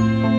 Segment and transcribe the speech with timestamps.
[0.00, 0.29] お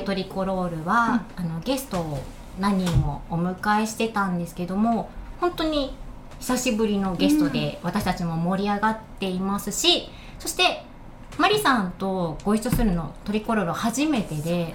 [0.00, 2.22] でトリコロールは、あのゲストを
[2.58, 5.10] 何人もお迎えしてたんですけども
[5.40, 5.94] 本当に
[6.40, 10.08] 久しぶりのゲストで私たちも盛り上がっていますし、
[10.38, 10.84] そして
[11.38, 14.74] マリさんとご一緒するのトリコロール初めてで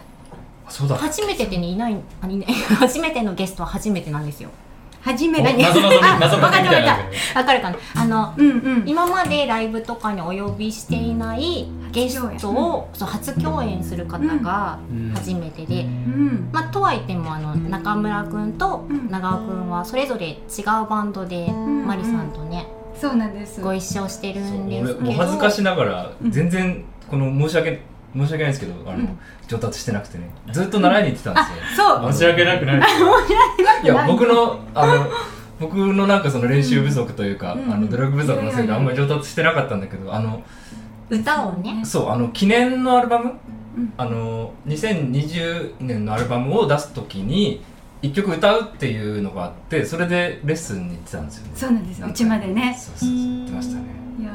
[0.66, 4.50] 初めてで、ね、いないあいない 初めてのゲストは初めてなんですよ。
[5.02, 5.54] 初めて。
[5.54, 6.98] お謎謎あ謎わかったわかっ謎みたいな
[7.34, 7.78] たわかるかな。
[7.96, 8.84] あのうんうん。
[8.88, 15.12] 今までライブとかにお呼びしていないゲストをそう初共演する方がうん。
[15.16, 16.50] 初めてで、うん。
[16.52, 19.10] まあ、とはいってもあの中村くんとうん。
[19.10, 20.40] 長尾くんはそれぞれ違う
[20.90, 21.88] バンドでん。
[21.88, 22.68] マリさんとね
[23.00, 23.62] そうなんです。
[23.62, 25.06] ご一緒してるんで俺すけど。
[25.06, 26.32] もう恥ずかしながらうん。
[26.32, 27.82] 全然この申し訳
[28.14, 29.20] 申し訳ないですけどあの、うん。
[29.48, 30.30] 上達してなくてね。
[30.52, 31.42] ずっと習いに行ってたんで
[31.76, 32.12] すよ、そう。
[32.12, 32.80] 申し訳なくない。
[32.82, 33.08] ですよ
[33.84, 35.06] いや僕のあの
[35.62, 37.74] 僕のなんかその練習不足というか、うん。
[37.74, 40.44] あの努力不足のせいであんまり上達してなかったんだけどあの
[41.10, 41.84] 歌をね。
[41.86, 43.34] そうあの記念のアルバム、
[43.78, 43.94] うん。
[43.98, 47.64] あの2020年のアルバムを出す時に
[48.02, 51.52] 一曲歌うっていうのがあってそれでレッスンに行ってたんですよね。
[51.56, 52.78] そうなんですうちまでね。
[52.80, 53.84] そうそうそう言ってましたね。
[54.20, 54.30] いや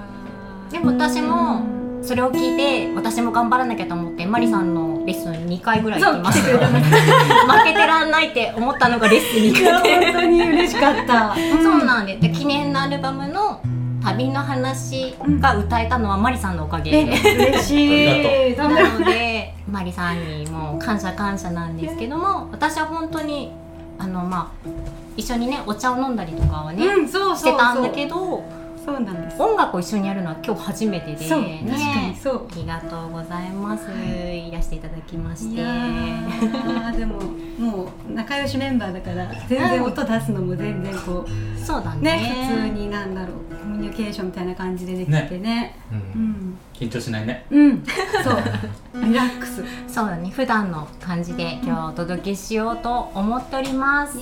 [0.69, 0.73] ー。
[0.73, 1.63] でも私も
[2.03, 6.67] それを聞いて私も頑張らなきゃと思ってマリさんのレッスン2回ぐらい行きました。
[6.67, 10.13] 負けてらんないって思ったのがレッスンに行くって。
[10.13, 11.35] 本当に嬉しかった。
[11.63, 12.21] そうなんです。
[12.23, 13.61] で記念のアルバムの
[14.03, 18.57] 旅の話が歌えたのはマリさんのおかげで、え嬉しい。
[18.57, 23.53] なのでマリさんにも感謝感謝なんですけども私は本当に
[23.99, 24.69] あのまあ
[25.17, 27.37] 一緒にねお茶を飲んだりとかはね、うんそうそう。
[27.37, 28.43] してたんだけど
[28.85, 29.41] そうなんです。
[29.43, 31.29] 音楽を一緒にやるのは今日初めてで。
[31.29, 31.65] そうね。
[31.69, 32.47] 確かにそう。
[32.51, 35.55] ありがとうございます、い、らしていただきまして。
[35.55, 37.21] いやーでも
[37.59, 42.01] もう仲良しメンバーだから全然音出すのも全然こうそうだね。
[42.01, 45.77] ね普通になんだろうコミュニケーションみたいな感じでできてね。
[45.93, 46.01] ううん。
[46.31, 46.59] ん。
[46.75, 47.45] 緊張しないね。
[47.51, 47.85] うん。
[48.25, 49.05] そう。
[49.05, 49.63] リラックス。
[49.87, 50.31] そうだね。
[50.31, 54.19] 普段の感じで今日はお届けしようと思っております、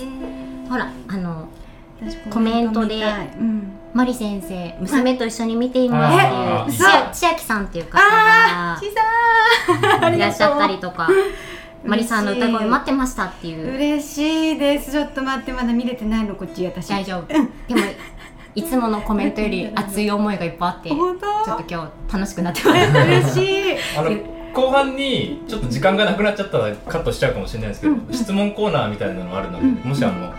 [0.69, 1.68] ほらあの私
[2.31, 3.73] コメントでうん。
[3.95, 8.79] マリ先生娘と一緒に見ていますっていう千秋さんっていう方が
[10.15, 11.09] いらっしゃったりとか
[11.85, 13.75] マリさんの歌声待ってましたっていう。
[13.75, 14.93] 嬉しいです。
[14.93, 16.89] ちょっと待ってまだ見れてないのこっち私。
[16.89, 17.27] 大丈夫。
[17.29, 17.47] でも
[18.55, 23.01] いつものコメントより 熱い思いがいっぱいあってちょ本っ当と今日楽しくなってます。
[23.01, 23.77] 嬉しい。
[24.53, 28.15] 後半にちょっと時間がなくなっちゃったらカットしちゃうかもしれないですけど、うんうん。
[28.15, 30.33] 質問コーナーみたいなのがあるので、うんもしあのあ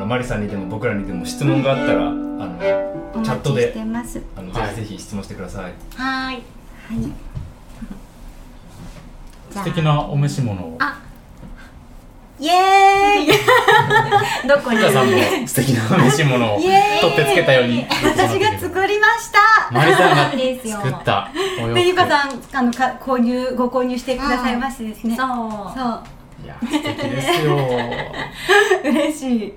[0.00, 2.56] のマリさんにでも僕らにでも質問があったら、あの
[3.14, 3.84] おチャットであ
[4.42, 5.74] の、はいぜひぜひ質問してください。
[5.94, 6.34] はーい。
[6.34, 6.42] はい。
[9.52, 10.76] 素敵なお召し物を。
[10.80, 10.98] あ
[12.38, 13.28] イエーイ。
[14.48, 16.66] どこにさんも素敵なお召し物を取
[17.12, 17.86] ってつけたように。
[18.02, 19.38] 私が作りました。
[19.70, 20.76] マリさんがそうですよ。
[20.76, 21.74] 作ったお洋服。
[21.74, 25.28] でゆかさんあのか購入ご購入してくださいましてですね、そう。
[25.78, 26.02] そう
[26.42, 27.56] いや素敵ですよ。
[28.84, 29.54] 嬉しい。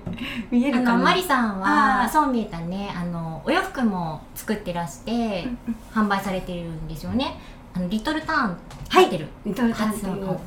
[0.50, 0.98] 見えなんるかな？
[0.98, 2.08] かマリさんはあー。
[2.08, 2.92] そう見えたね。
[2.94, 5.46] あのお洋服も作ってらして
[5.94, 7.38] 販売されてるんですよね。
[7.74, 8.56] あのリトルターン
[8.88, 10.38] 入ってる、リトルタンっていう。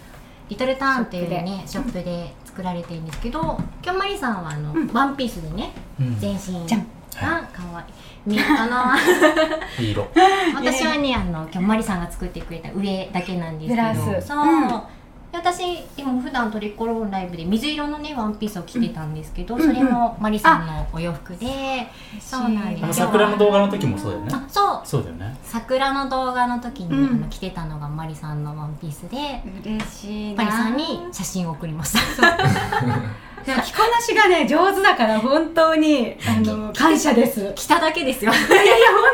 [0.49, 2.33] リトルターンっていうねショップで。
[2.57, 3.39] 作られてるんですけど
[3.83, 6.19] 今日マリさんはあの、ワンピースでねうん。
[6.19, 6.81] 全身じゃん。
[7.21, 7.85] が可愛い。
[8.25, 8.97] 見えるかな。
[9.79, 10.07] いい色。
[10.55, 14.27] 私はねあの今日マリさんが作ってくれた上だけなんですけブラどス。
[14.27, 14.67] そう、うん。
[14.67, 14.73] で
[15.37, 21.87] 私でも普段トリコロールライブで水色のねワンピースを着てたんですけど、それもマリさんのお洋服で、
[22.19, 22.83] そうなんです。
[22.83, 24.31] あの桜の動画の時もそうだよね。
[24.33, 24.81] あそう。
[24.83, 25.37] そうだよね。
[25.43, 27.15] 桜の動画の時に、うん。
[27.15, 30.43] あの着てたのがマリさんのワンピースで嬉しいな。
[30.43, 32.27] マリさんに写真を送りました。
[32.27, 37.41] いや 着こなしがね上手だから本当にあの感謝です。
[37.41, 38.31] いやい着ただけですよ。
[38.33, 38.49] や本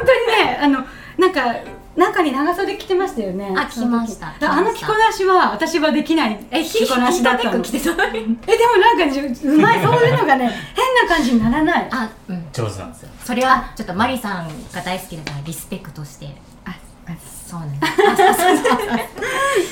[0.05, 0.85] 当にねあの
[1.17, 1.55] なんか
[1.95, 3.53] 中に長袖着てましたよね。
[3.55, 4.33] あ着ました。
[4.41, 6.39] あの着こなしは私はできない。
[6.49, 7.63] え着こなしだったの。
[7.63, 7.93] えでも
[8.81, 11.87] なんかじゅうまいそういうのがね変な感じにならない。
[11.91, 12.45] あうん。
[12.51, 13.09] 上手なんですよ。
[13.23, 16.35] それはちょっとマリさんが大好きだからリスペクトして。
[16.65, 16.73] あ
[17.45, 17.95] そうなんです。
[17.95, 18.77] そうそうそう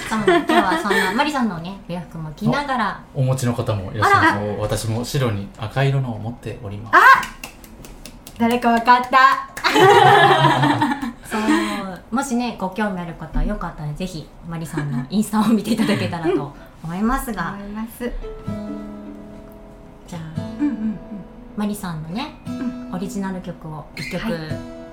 [0.09, 3.03] そう今日はそんなマリさんのねお洋服も着ながら。
[3.15, 4.41] お持ちの方もいらっしゃる。
[4.57, 6.97] の私も白に赤色のを持っております。
[8.37, 9.49] 誰かわかった。
[11.31, 11.41] そう
[12.11, 16.53] もしねご興味ある方はよかったらぜひマリさんのインスタを見ていただけたらと
[16.83, 18.11] 思いますが、思います。
[20.07, 20.99] じゃあうんうん
[21.55, 22.93] マリさんのね、ん。
[22.93, 24.33] オリジナル曲を一曲はい。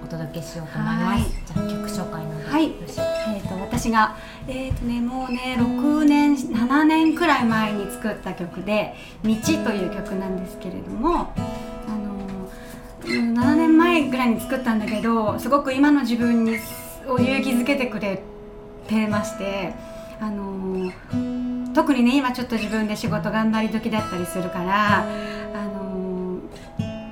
[0.00, 1.04] お届けしようと思います。
[1.04, 1.22] はい。
[1.22, 2.66] じゃあ曲紹介のではい。
[2.66, 8.94] えー、と私が、えーとね、もうね6年7年くらい前に作った曲で
[9.24, 9.34] 「道」
[9.64, 16.58] という曲なんですけれども、あのーうん7年前ぐらいに作ったんだけどすごく今の自分に
[17.08, 18.22] を勇気づけてくれ
[18.86, 19.72] てまして、
[20.20, 20.92] あの
[21.74, 26.40] 特にね今ちょっと自分で仕事頑張り時だったりするから、あの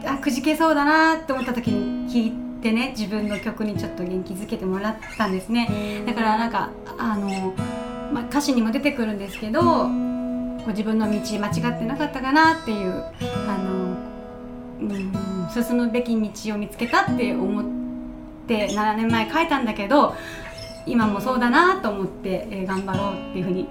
[0.06, 6.04] あくじけそうだなって思った時に聴いてね自分の曲にちょっと元気づけてもらったんですね。
[6.06, 7.54] だからなんかあの、
[8.12, 13.04] まあ、歌詞にも出てくるんですけどこう自分の道間違ってなかったかなっていう
[13.48, 13.96] あの、
[14.80, 17.85] うん、進むべき道を見つけたって思って
[18.54, 20.14] 7年前書いたんだけど
[20.86, 23.68] 今もそうだなと思って、えー頑張ろうっていうふうに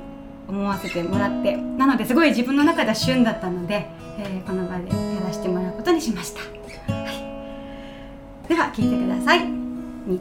[0.48, 3.88] 思わせてもらってなのですごい自分の中では旬だったので、
[4.20, 6.41] えーこの場でやらせてもらうことにしました、
[6.94, 7.12] は
[8.46, 9.48] い、では聴いてください
[10.08, 10.17] 「道」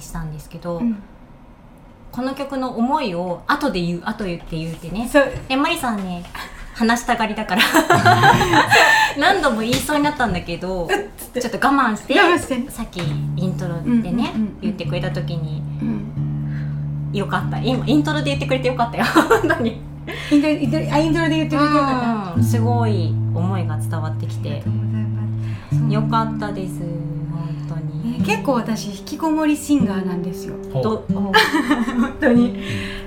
[0.00, 1.02] きしたんですけど、うん。
[2.12, 5.08] この曲の思いを後で言う後言って言うってね。
[5.10, 5.32] そう。
[5.48, 6.24] でマリさんね
[6.74, 7.62] 話したがりだから。
[9.18, 10.88] 何度も言いそうになったんだけど
[11.34, 11.66] ちょっと。
[11.66, 13.00] 我慢してさっき
[13.36, 17.10] イントロでね、言ってくれた時にうん。
[17.12, 17.58] よかった。
[17.58, 19.04] 今イントロで言ってくれてよかったよ。
[19.14, 19.80] 本当に。
[20.30, 22.34] イントロイントロあイントロで言ってくれてよかった。
[22.36, 22.44] うん。
[22.44, 24.62] すごい思いが伝わってきて。
[25.88, 26.80] よかったです。
[26.80, 27.13] 本
[27.74, 30.54] 当に、ね結構私引きこもりシンガーなんですよ。
[30.72, 31.04] 本
[32.20, 32.60] 当に。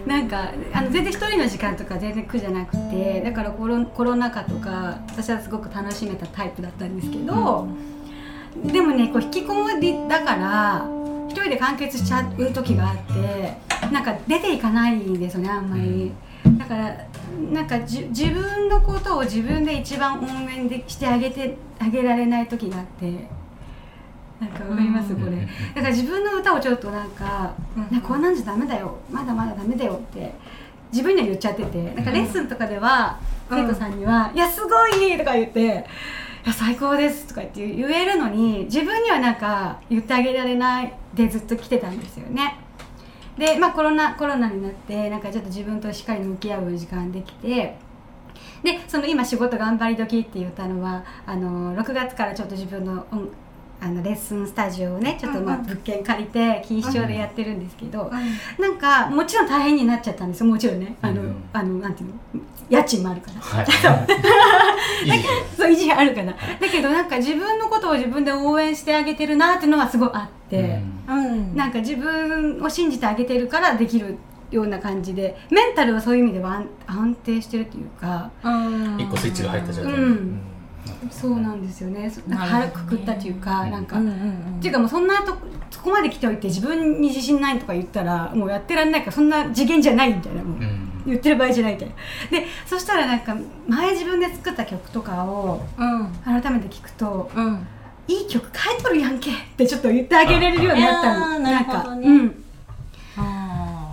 [0.06, 7.68] なんかあの全然一人の時間とか全然苦じゃなくてだからコロコロナ禍とか私はすごく楽しめたタイプだったんですけど、
[8.64, 10.86] でもねこう引きこもりだから
[11.28, 13.58] 一人で完結しちゃう時があって
[13.92, 16.12] なんか出ていかないんですよねあんまり。
[16.58, 16.96] だから
[17.52, 23.28] なんかじ自分のことを自分で一番応援でしてあげてあげられない時があって
[24.40, 27.96] なんかわかりますこれ、うんだから自分の歌をちょっとなんか、うん。
[27.96, 28.98] ね、こんなんじゃダメだよ。
[29.12, 30.34] まだまだダメだよって
[30.92, 33.64] 自分には言っちゃっててなんかレッスンとかでは、うん。
[33.64, 35.60] 生徒さんには「いやすごい!」とか言って
[36.46, 42.58] 「いや最高です」とか言って言えるのに自分にはなんか言ってあげられないでずっと来てたんですよね。
[43.38, 47.78] で、まあ、コロナコロナになってなんかちょっと自分としっかり向き合う時間できて
[48.64, 53.30] でその今仕事頑張り時って言ったのはあの6月からちょっと自分の音
[53.80, 58.12] あのレッスンスタジオをねちょっとまあ物件借りて錦糸町でやってるんですけど、
[58.60, 60.96] なんかもちろん大変になっちゃったんですよもちろんね。
[61.02, 61.44] あの、うん。
[61.54, 62.16] あのなんていうの？
[62.70, 63.40] 家賃もあるから。
[63.40, 63.66] はい。
[65.56, 65.70] そう。
[65.72, 66.28] 維持 あるから。
[66.28, 66.36] だ
[66.72, 70.82] けどなんか自分のことを自分で応援してあげてるなっていうのはすごいあって。
[71.08, 71.56] うん。
[71.56, 74.18] なんか自分を信じてあげてるからできる
[74.52, 78.98] ような感じでメンタルはそういう意味では安安定してるっていうかうん。
[79.00, 79.92] 一個スイッチが入った状態。
[79.92, 79.98] で。
[79.98, 80.40] うん
[81.12, 82.12] そうなんですよね。
[82.28, 83.72] なんか腹くくったっていうかうん。
[83.72, 84.58] なんか、うんうんうん。
[84.60, 91.04] っていうかもうそんなとこそこまで来ておいて自分に自信ないとか言ったらもうやってらんないからそんな次元じゃないみたいなもう、うん。
[91.06, 91.96] 言ってる場合じゃないみたいな。
[92.40, 93.36] でそしたらなんか
[93.68, 96.08] 前自分で作った曲とかをうん。
[96.24, 97.68] 改めて聞くとうん。
[98.08, 101.40] いい曲書いとるやんけってちょっと言ってあげれるようになったの。
[101.40, 102.44] なんかうん。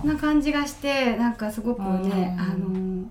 [0.04, 2.40] な感じがしてなんかすごくね、うん。
[2.40, 3.08] あの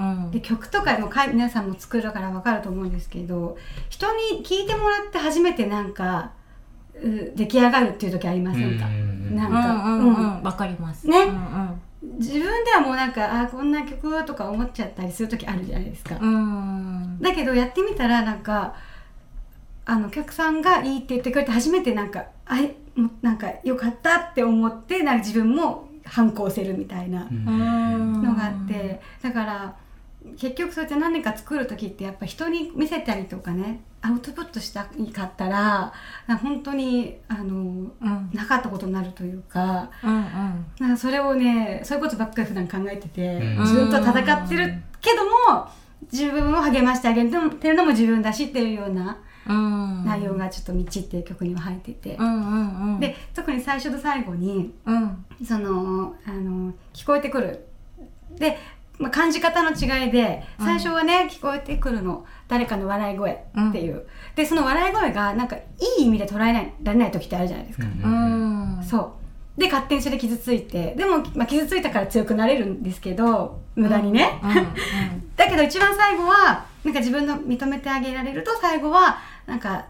[0.00, 0.30] うん。
[0.30, 3.56] で曲とかもか皆さんも作るから分かると思うんですけど
[3.88, 6.32] 人に聴いてもらって初めてなんか
[6.94, 10.42] う出来上がるっていう時ありませんか、うんなんか、うんうんうんうん。
[10.42, 11.06] わかります。
[11.06, 11.18] ね。
[11.18, 11.80] うん
[12.18, 18.74] 自分ではもうなんかあこんな曲とか思っちゃったりする時あるじゃないですか、うんだけどやってみたらなんか
[19.84, 28.22] あのお客さんがいいって言ってくれて初めてなんかあいもうなんかよかったって思ってなんか自分も反抗せるみたいなうん。
[28.22, 29.76] のがあって、だから
[30.38, 35.92] 結局そうやって何か作る時ってやっぱ人に見せたりとかねアウトプットしたかったら
[36.42, 38.30] 本当にあのうん。
[38.32, 40.96] なかったことになるというかうんうん。
[40.96, 43.60] それをねそういうことばっかり普段考えてて、うん。
[43.60, 45.68] 自分と戦ってるけども
[46.10, 50.04] 自分を励ましてあげるっていうのも自分だしっていうようなうん。
[50.04, 53.00] 内容がちょっと「道」っていう曲には入っていて、うんうんうん。
[53.00, 55.24] で特に最初と最後にうん。
[55.44, 57.66] そのあの聞こえてくる。
[58.36, 58.58] で、
[59.00, 60.66] まあ、感じ方の違いでうん。
[60.66, 65.62] 最初はね、聞こえてくるの誰かの笑い声っていう、でその笑い声がなんかい
[66.00, 68.80] い意味で捉えないられない時ってあるじゃないですか、うん。
[68.84, 69.16] そ
[69.56, 69.60] う。
[69.60, 74.50] で勝手にそれで傷ついてでも、まあ、傷ついたから強くなれるんですけど無駄にね、うん。
[74.50, 74.66] うん。
[75.36, 79.86] だけど一番最後はなんか自分の認めてあげられると最後はなんか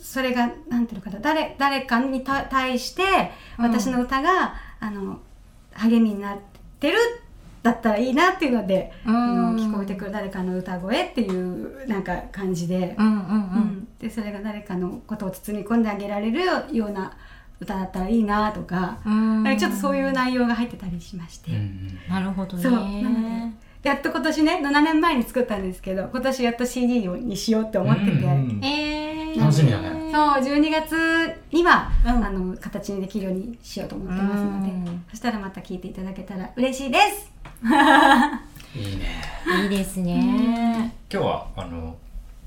[0.00, 3.64] それがなんていうのかな誰誰かにた対してうん。
[3.64, 5.18] 私の歌が、あの
[5.72, 6.38] 励みになっ
[6.78, 6.98] てる
[7.62, 9.16] だったらいいなっていうので、うん。
[9.16, 13.88] あの聞こえてくる誰かの歌声っていうなんか感じで、うんうんうん。
[13.98, 17.16] でそれが誰かのことを包み込んであげられるような
[17.60, 19.56] 歌だったらいいなとか、うん。
[19.58, 21.50] ちょっとそういう内容が入ってたりしまして。
[22.08, 22.62] なるほどね。
[22.62, 22.72] そう。
[22.72, 29.40] なのでやっと今年ね7年前に作ったんですけど今年やっと CD をにしようって思ってて、うんえー。
[29.40, 30.10] 楽しみだね。
[30.12, 30.94] そう12月
[31.52, 32.24] には、うん。
[32.24, 37.32] あの形にできるようにしようと思ってますので、うんそしたらまた聞いていただけたら嬉しいです。
[38.76, 39.06] いいね。
[39.62, 40.94] いいですね。
[41.10, 41.96] 今日はあの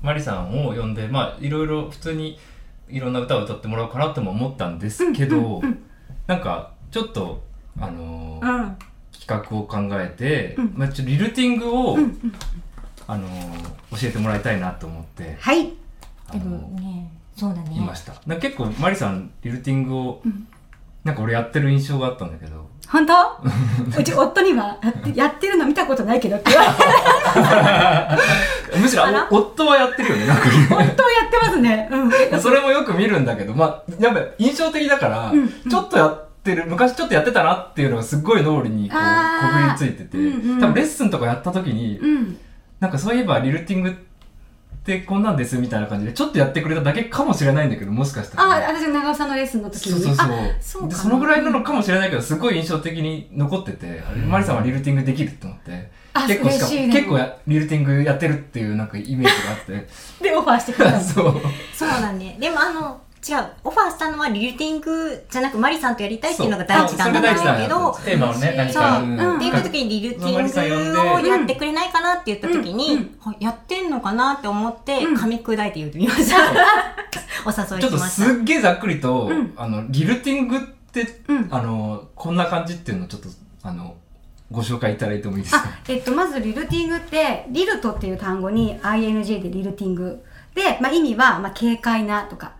[0.00, 2.38] マリさんを呼んでまあいろいろ普通に
[2.88, 5.62] いろんな歌を歌ってもらおうかなとも思ったんですけど、
[6.26, 7.42] なんかちょっと
[7.80, 8.76] あのーうん
[9.26, 10.74] 企画を考えて、うん。
[10.76, 12.32] まあ、ちょっとリルティングを、うんうん
[13.06, 15.36] あのー教えてもらいたいなと思って。
[15.38, 15.64] はい。
[15.66, 15.72] で
[16.30, 17.76] あのもねそうだね。
[17.76, 18.14] いました。
[18.36, 20.22] 結構マリさんリルティングを、
[21.04, 23.12] なんか俺やってる印象があったんだけど、本当？
[23.98, 28.16] うち夫にはやってやってるの見たことないけどって言われ
[28.72, 28.78] て。
[28.80, 30.44] むしろ夫はやってるよね、なんか。
[30.48, 31.88] 本当はやってますね。
[31.90, 32.40] うん。
[32.40, 35.40] それもよく見るんだけど、まあ、やっぱ印象的だから、うん。
[35.40, 35.48] うん。
[35.70, 40.60] ちょっとやってる、昔ちょっとやってたなっていうのがすっごい脳裏にこう、こびりついてて、うんうん。
[40.60, 42.36] 多分レッスンとかやった時に、うん。
[42.80, 43.94] なんかそういえばリルティングっ
[44.84, 48.58] てこんなんですみたいな感じで、ちょっとやってくれただけかもしれないんだけど、もしかしたら。
[48.58, 49.92] ね、あ私の長尾さんのレッスンの時に。
[50.02, 50.26] そうそう
[50.60, 50.88] そう。
[50.88, 55.90] でそのぐらいなのかもしれないけどすごい印象的に残ってて、あれマリさんはリルティングできるって思って。
[56.14, 56.88] あ結構しかね。
[56.88, 59.88] 結構やリルティングやってるっていうなんかイメージがあって。
[60.20, 61.00] でオファーしてくれたの。
[61.04, 61.40] そう。
[61.72, 62.36] そうだね。
[62.40, 63.46] でもあの違う。
[63.62, 68.98] オファーしたのはリルティングじゃなくマリさんとやりたいっていうのが第一弾だったんだけどテーマをね、何そう、か。
[68.98, 69.36] うん。
[69.36, 73.16] って言った時にリルティングをやってくれないかなって言った時に、うん。
[73.20, 75.16] はいやってんのかなって思って、うん。
[75.16, 76.36] 噛み砕いて言ってみました。
[77.46, 78.24] お誘いちょっとしました。
[78.24, 79.54] すっげえざっくりと、うん。
[79.56, 81.48] あのリルティングって、うん。
[81.50, 83.28] あのこんな感じっていうのをちょっと
[83.62, 83.94] あの
[84.50, 85.62] ご紹介いただいてもいいですか？
[85.64, 90.24] あ、えっと、まずリルティングって、リルトっていう単語に ing でリルティング。
[90.54, 92.52] で、まあ、意味は、まあ、軽快なとか、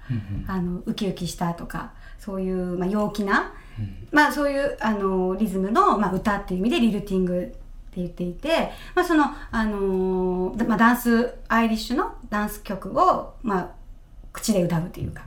[0.47, 3.53] あの、ウキウキしたとか、そういう、まあ、陽気な、
[4.11, 7.57] まあ、そういう、あの、リズムの、まあ、歌っていう意味でリルティングって
[7.97, 13.69] 言っていて、まあ、その、あのーまあ、ダンス、アイリッシュのダンス曲を、まあ、
[14.33, 15.25] 口で歌うというか、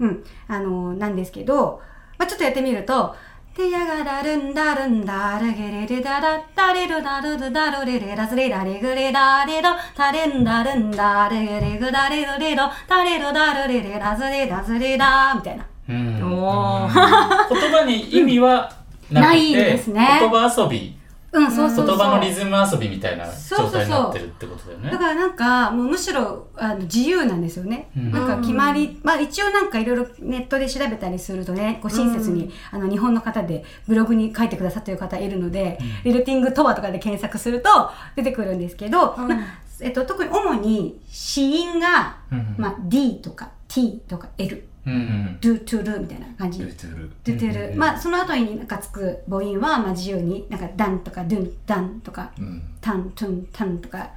[0.00, 1.82] うん、あのーなんですけど、
[2.18, 3.14] まあ、ちょっとやってみると、
[3.56, 15.66] てやがだるんだるんだるげれれだだったれるだるるだるれれらずれられぐれだれどたれんだるんだれげれぐだれるれどたれるだるれれらずれだずれだみたいな。
[15.88, 18.70] うんおー言葉に意味は
[19.10, 20.94] なくて、ないですね言葉遊び、
[21.32, 21.86] うん、そうそうそう。
[21.86, 23.80] 言葉のリズム遊びみたいなそうそうそう。
[23.80, 24.90] 状態になってるってことだよね。
[24.90, 27.90] だからなんか、もうむしろあの自由なんですよね。
[27.96, 28.10] うん。
[28.10, 37.68] なんか決まり、まあ一応なんかいろいろネットで調べたりするとね、こう親切に、あの日本の方でブログに書いてくださってる方いるので、リルティングとはとかで検索すると
[38.14, 39.28] 出てくるんですけど、うん。
[39.28, 39.38] まあ
[39.80, 42.54] えっと、特に主に子音が、うん。
[42.56, 44.92] まあ D とか T とか L、うん。
[44.92, 45.38] うん。
[45.40, 46.62] do to do みたいな感じ。
[46.62, 52.62] ルトゥル出てる、うんまあその後になんかつく母音はまあ自由になんかダンとかドゥンダンとかうん。
[52.80, 54.10] タントゥンタンとか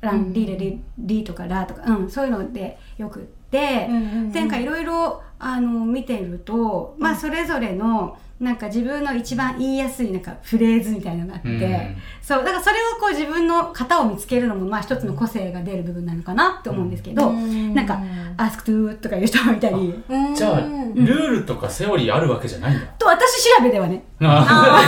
[0.00, 4.32] ランリレリリとかラとか、うん、そういうのでよくって、うんうんうん。
[4.32, 11.96] でなんかいろいろあの見てると、まあそれぞれのなんか自分の一番言いやすいなんかフレーズみたいなのがあって、うん。
[12.20, 17.74] そうだからそれをこう自分の型を見つけるのもまあ一つの個性が出る部分なのかなって思うんですけど、うん。
[17.74, 18.00] なんか
[18.36, 20.02] 「ask to」とかいう人もいたり。
[20.08, 20.34] うん。
[20.34, 22.86] じゃあ、うんルールとかセオリーあるわけじゃないんだ。
[22.98, 24.04] と私調べではね。
[24.20, 24.84] あ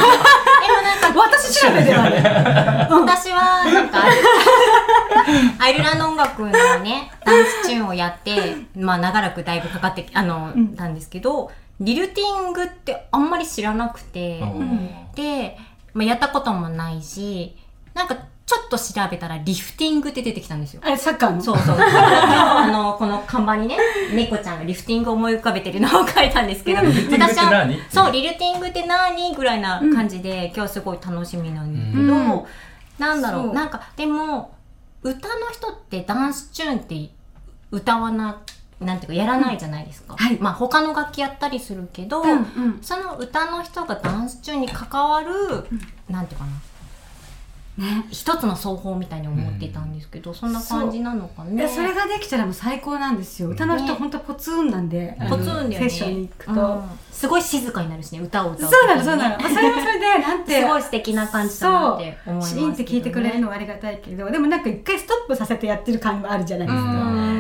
[0.62, 2.22] でもなんか私調べではね。
[2.90, 4.04] 私はなんか
[5.58, 10.76] アイルランド音楽のねダンスチューンをやってまあ長らくだいぶかかってあの、うん。
[10.76, 15.56] たんですけどリルティングってあんまり知らなくて、ーで、
[15.94, 17.56] まあ、やったこともないし
[17.94, 20.80] なんかちょっと調べたらリフティングって出てきたんですよ。
[20.84, 21.42] あれサッカーの？
[21.42, 21.76] そうそう。
[21.80, 23.76] あの、この看板にね、
[24.12, 29.34] 猫ちゃんがリフティングを思い浮かべてるのを書いたんですけど、リフティングって私は何そう、リルティングって何？
[29.34, 32.44] ぐらいな感じで、今日すごい楽しみなんですけど、うん。
[32.98, 33.52] なんだろう。
[33.52, 34.54] なんか、でも、
[35.02, 37.10] 歌の人ってダンスチューンって
[37.72, 38.38] 歌わな、
[38.80, 40.14] なんていうか、やらないじゃないですか。
[40.16, 40.38] はい。
[40.38, 42.78] まあ、他の楽器やったりするけど、うんうん。
[42.82, 45.66] その歌の人がダンスチューンに関わる、
[46.10, 46.46] なんていうか
[47.78, 48.06] な、ね。
[48.10, 51.62] 一つの奏法みたいに思っていたんですけど、そんな感じなのかね。
[51.62, 53.48] でそれができたらもう最高なんですよ。
[53.48, 55.76] 歌の人ねほんとポツンなんで、ポツンだよね。
[55.78, 56.82] セッションに行くと、うん。
[57.10, 66.82] すごい静かになるしね、歌を歌うそうなのそうなの、まあそれもそれでなんてすごい素敵な感じだなって思いますシーンって聞いてくれるのはありがたいけどでもなんか一回ストップさせてやってる感もあるじゃないですか、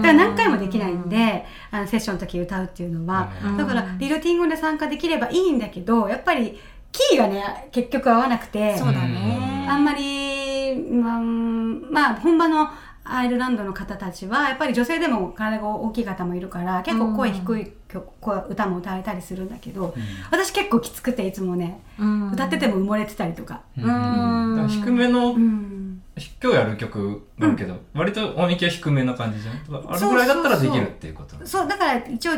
[0.06, 6.58] から何回もできないんであのセッションの時歌うっていうのは、うんだからリルティングで参加できればいいんだけどやっぱり
[6.92, 9.56] キーがね結局合わなくてそうだね。
[9.68, 12.68] あんまり、まあ、まあ、本場の
[13.04, 19.94] アイルランドの方たちは、やっぱり女性でも体が大きい方もいるから、結構声低い曲、声歌も歌えたりするんだけど、
[20.30, 22.32] 私結構きつくていつもね、うん。
[22.32, 23.62] 歌ってても埋もれてたりとか。
[23.76, 24.68] うん。
[24.68, 25.75] 低めの、うん。
[26.42, 32.32] 今日やる曲があるけど、割と音域は低めな感じじゃんあれぐらいだったらできるっていうことそう、だから一応、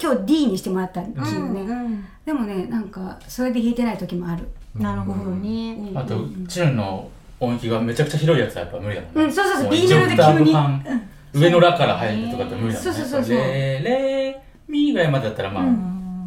[0.00, 1.60] 今日 D にしてもらったんですよね。
[1.60, 4.46] うんでもね、なんか、それで弾いてない時もある。
[4.74, 5.76] なるほどね。
[5.94, 6.16] あと、
[6.48, 9.24] チューンの音域がめちゃくちゃ広いやつはやっぱ無理だもんね。
[9.24, 11.02] うんそうそうそうも B メロで1オクターブ急に半
[11.32, 12.74] 上のラから入るとかって無理だもんね。
[12.76, 14.36] そうそうそうそうレー、レー、
[14.70, 15.64] ミーぐらいまでだったらまあ、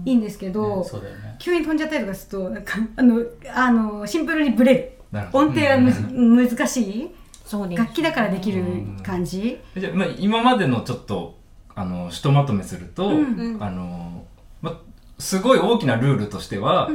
[0.06, 1.36] いいんですけど、ねそうだよね。
[1.40, 3.22] 急に飛んじゃったりとかすると、なんか、あの、
[3.54, 4.92] あの、シンプルにブレる。
[5.32, 7.12] 音程がむず難しい？
[7.46, 7.76] そう。
[7.76, 8.64] 楽器だからできる
[9.04, 9.60] 感じ？
[9.78, 11.38] じゃあ、まあ、今までのちょっと
[11.76, 13.58] あのひとまとめすると、うん。
[13.62, 14.26] あの、
[14.62, 14.80] ま、
[15.20, 16.90] すごい大きなルールとしては、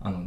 [0.00, 0.26] あの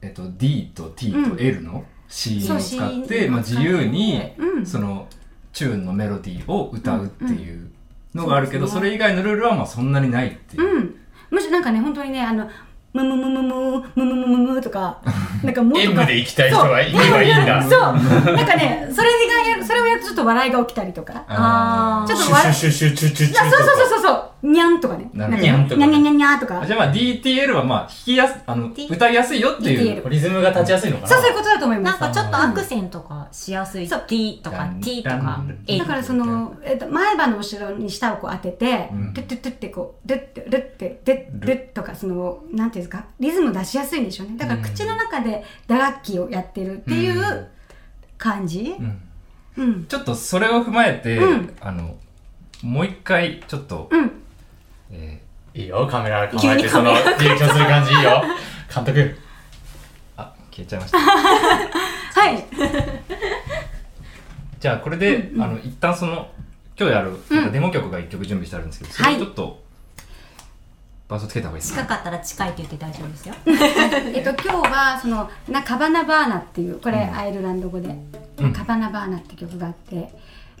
[0.00, 4.66] えっと、D と T と L の C を使って、まあ、自由に、うん。
[4.66, 5.08] その
[5.52, 7.70] チューンのメロディーを歌うっていう
[8.14, 8.70] のがあるけど、うん。
[8.70, 10.76] それ以外のルールはまあそんなにないっていう。
[10.76, 10.96] うん。
[11.30, 12.48] むしろなんかね、本当にね、あの、
[12.92, 14.98] むむむむむ、むむむむむとか、
[15.42, 16.02] なんかもっとか。
[16.10, 17.80] 行きたい人はいればいいんだ そう。
[17.80, 21.24] なんかね、それがやる、それをやるとちょっと笑いが起きたりとか。
[21.28, 24.31] あーちょっと笑い、シュシュシュシュシュシュそうそうそうそう。
[24.42, 25.08] にゃんとかね。
[25.14, 26.66] ななんかるほどにゃんにゃんにゃんにゃんとか。
[26.66, 30.08] じゃあまあ DTL はまあ弾きやす、あの、歌いやすいよっていう。
[30.08, 32.00] リズムが立ちやすいのかなそうそういうことだと思います。
[32.00, 44.36] なんかちょっとアクセントがしやすい、そう T とか T とか A だからその、えっと、前歯の後ろに舌をこう当てて、うんトゥットゥットゥってこう、ドゥッドゥルッて、ドゥッドゥッとか、その、なんていうんですか、リズム出しやすいんでしょうね。
[44.36, 47.48] だから口の中で打楽器をやってるっていう
[48.18, 49.00] 感じうん
[49.56, 49.86] うん。
[49.86, 51.96] ちょっとそれを踏まえて、うんあの、
[52.62, 54.21] もう一回ちょっと、うん。
[54.92, 55.20] え
[55.54, 58.22] いいよカメラ構えてそのリアクションする感じいいよ。
[58.74, 58.98] 監督。
[59.00, 59.14] ー
[60.16, 60.98] あ、消えちゃいました。
[62.20, 62.44] はい。
[64.60, 66.30] じゃあこれで、あの、一旦その、
[66.78, 69.62] 今日やる、なんかデモ曲が一曲準備してあるんですけど、それをちょっと、
[71.08, 71.82] バーストつけた方がいいですか？
[71.82, 73.34] 近かったら近いって言って大丈夫ですよ。
[74.14, 77.16] えっと、今日は、その、な、カバナバーナっていう、これ、うん。
[77.18, 77.94] アイルランド語で、
[78.38, 78.52] うん。
[78.52, 80.08] カバナバーナって曲があって、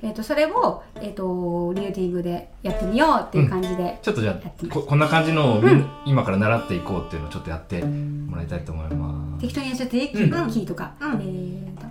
[0.02, 9.42] えっと、それを、えっと、リューディングでやってみようっていう感じで、ちょっとじゃあこ、こんな感じのをみん、今から習っていこうっていうのをちょっとやってもらいたいと思います。
[9.42, 10.50] 適当にやっちゃっていい、うん。
[10.50, 10.92] キーとか。
[11.00, 11.86] うんえーと。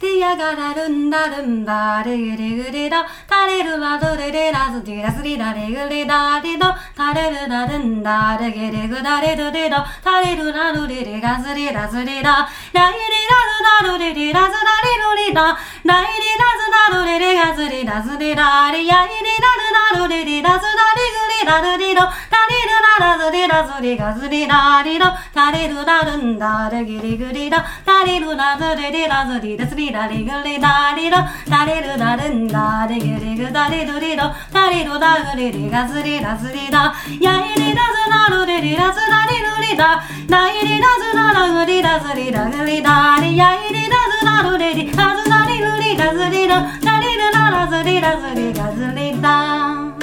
[0.00, 3.06] てやがらるんだるんだれぐれぐれだ。
[3.28, 6.66] たれるらどれれらずりらずりられぐれだれど。
[6.96, 9.76] たれるらるんだれげれぐだれるれど。
[10.02, 12.48] たれるらるれれがずりらずりだ。
[12.72, 31.16] らいれらずだるれれらずられるれだらいれらずだるれれがずりらずりだれやいれらるらるれれらずだれぐれらるれどたれるららずりらずりがずりらりどたれるらるんだれぎりぐりだたれるらずれれらずりらずりらりぐりだりど
[31.48, 34.22] たれるらるんだれぎりぐだりどりど
[34.52, 49.74] たれるらぐりりがずりらずりだやいりらずなるれりらずらりるりだらいりらずならぐりらずりらぐりだりやいりらずなるれりらずなりるりがずりどたれるならずりらずりがずりだ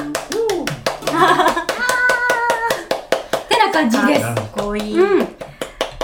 [3.42, 4.22] ってな感じです。
[4.22, 5.20] かっこいい、うん。
[5.20, 5.26] だ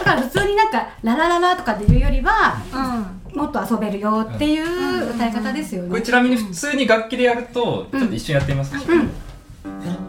[0.04, 2.78] から普通になんか、ララララとかで言うよりは、う
[3.14, 5.90] んもっと遊べるよっていう歌い方ですよね。
[5.90, 9.00] これちなみに普通に楽器でやると、ちょっと一緒にやってみますか、うん。
[9.00, 10.07] ハ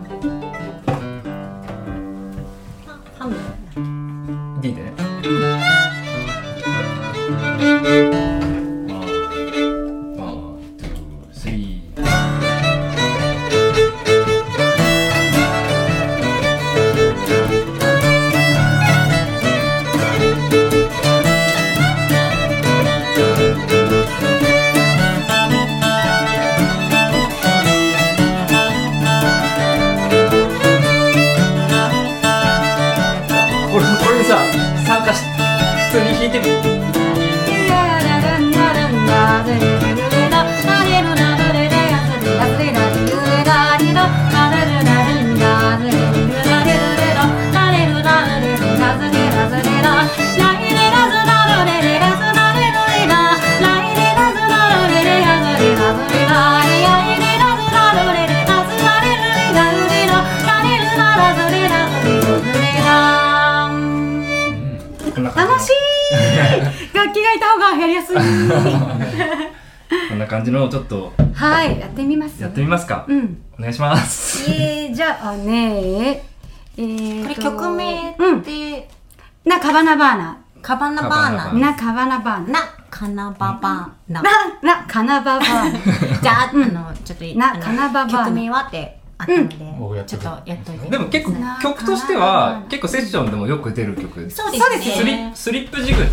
[79.98, 80.38] バナバーナ。
[80.62, 82.52] カバナバーカバナバナーな、カバナバーナ。
[82.52, 84.30] なカナババーナな、
[84.62, 86.20] な、カナババーナ。
[86.20, 90.06] じゃあ、あのちょっとなカナババーナ曲名はってあったので、うん。
[90.06, 94.30] ちょっとやっといてでも結構な曲としては結構セッションでもよく出る曲。
[94.30, 96.04] そうですそうですよスリねスリップジグ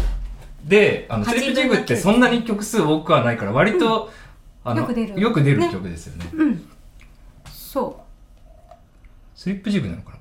[0.63, 4.11] で、あのスリップジグってそんなに曲数多くはないから割と、
[4.63, 5.21] あのよく出る。
[5.21, 5.69] よく出るね。
[5.71, 6.29] 曲ですよね。
[6.33, 6.69] うん。
[7.49, 8.03] そ
[9.35, 10.14] スリップジグなのかな？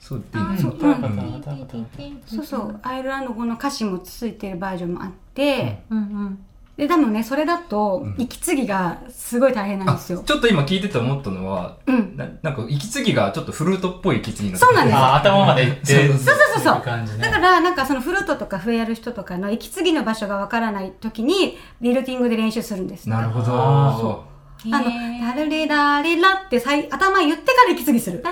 [0.00, 2.22] そうそううんう。
[2.26, 2.80] そうそう。
[2.82, 6.38] アイルランド語の歌詞もついてるバージョンもあって、うんうん
[6.78, 10.22] で、多分ね、それだとうん、息継ぎがすごい大変なんあですよ。
[10.24, 12.16] ちょっと今聞いてて思ったのは、うん。
[12.16, 23.08] ななんか息継ぎがちょっとフルートっぽい息継ぎのそうなんですあ頭まで行ってそうそうそうそうだから、なんかそのフルートとか笛やる人とかの息継ぎの場所がわからない時に、ビルティングで練習するんです。
[23.08, 24.24] なるほあど。
[24.72, 24.84] あの、
[25.20, 28.22] ダルリダリラってさい頭言ってから息継ぎする。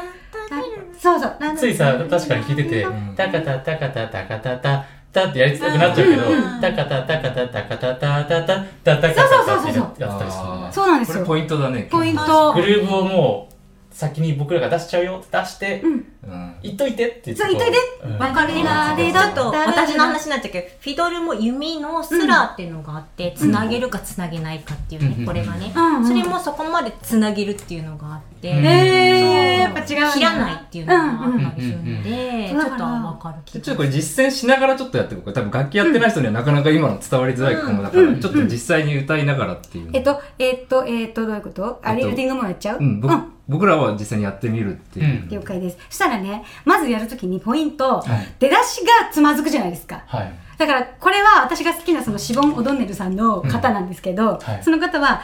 [0.99, 1.37] そうそう。
[1.57, 10.69] ついさ、確かに聞いててん、タカタタカタタカタタタってやりたくなっちゃうけどうん、タカタタカタタカタタタタタタタタタってやってたりするね。
[10.73, 11.89] そうなんですよこれポイントだね。
[11.91, 12.63] ポイントグ。
[12.63, 13.56] ルーヴをもう、
[13.97, 15.93] 先に僕らが出しちゃうよって出して、うん。
[15.93, 16.55] うん。
[16.63, 17.43] 言っといてって言って。
[17.43, 17.79] そう言っといて。
[18.05, 18.19] うん。
[18.19, 25.25] わかるなでちょっと私の話になっちゃうけどフィドルも弓のスラーっていうのがあってつなげるかつなげないかっていうね、うん。
[25.25, 25.73] これがね、
[26.07, 28.67] それもそこまでつなげるっていうのがあって、うん。
[28.67, 33.65] えー、やっぱ違う切らないっていうのがあったりするので、うんうんちょっとわかる気が。
[33.65, 35.41] ちょっとこれ実践しながらちょっとやっていこうか。
[35.41, 38.21] 多分楽器やってない人にはなかなか今の伝わりづらいかもだから、うん。
[38.21, 39.91] ちょっと実際に歌いながらっていう。
[39.93, 41.81] えっと、えっと、えっと、どういうこと？
[41.83, 42.79] あ、えっとリフティングもやっちゃう？
[42.79, 43.15] うん、僕
[43.49, 45.23] 僕らは実際にやってみるっていう。
[45.23, 45.79] うん了解です。
[45.89, 50.03] そしたらね、まずやるときにポイント、はい出だしがつまずくじゃないですか。
[50.07, 50.33] はい。
[50.59, 55.21] だから、これは私が好きなそのシボン・オドンネルさんの方なんですけど、はいその方は、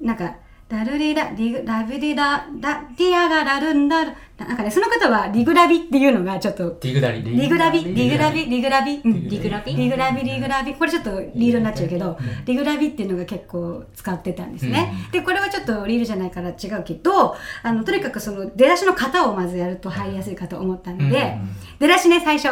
[0.00, 0.34] なんか、
[0.72, 7.22] ダルリラ、リグ、ラビリラ、ダ、ディアガラルンダル、なんかね、その方はリグラビっていうのがちょっと、ディグダリ。
[7.22, 9.28] リグラビ、リグラビ、リグラビ、うん。
[9.28, 9.76] リグラビ。
[9.76, 10.74] リグラビ、リグラビ。
[10.74, 12.88] これちょっとリードになっちゃうけど、リグラビ。
[12.88, 14.94] っていうのが結構使ってたんですね。
[15.12, 21.36] で、これはちょっとリードじゃないから違うけど、あの、とにかくその出だしの型をまずやると入りやすいかと思ったので、
[21.78, 22.48] 出だしね、最初。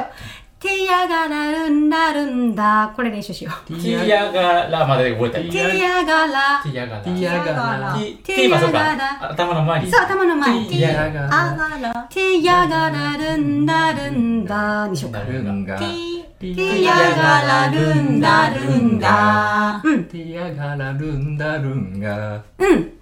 [0.60, 2.92] てやがらるんだるんだ。
[2.94, 3.72] これ練習しよう。
[3.72, 5.48] ティアガラまで覚えたい。
[5.48, 6.62] てやがら。
[6.62, 7.02] ティアガラ。
[7.02, 9.30] ティアガラティティはそうか。
[9.30, 9.90] 頭の前に。
[9.90, 10.66] そう、頭の前。
[10.66, 11.52] ティアガラ。
[11.52, 15.20] あがらてやがらるんだるんだにしようか。
[15.20, 19.80] テてやがらるんだるんだ。
[19.82, 20.04] うん。
[20.04, 22.42] ティアガラルンダルンが。
[22.58, 22.99] うん。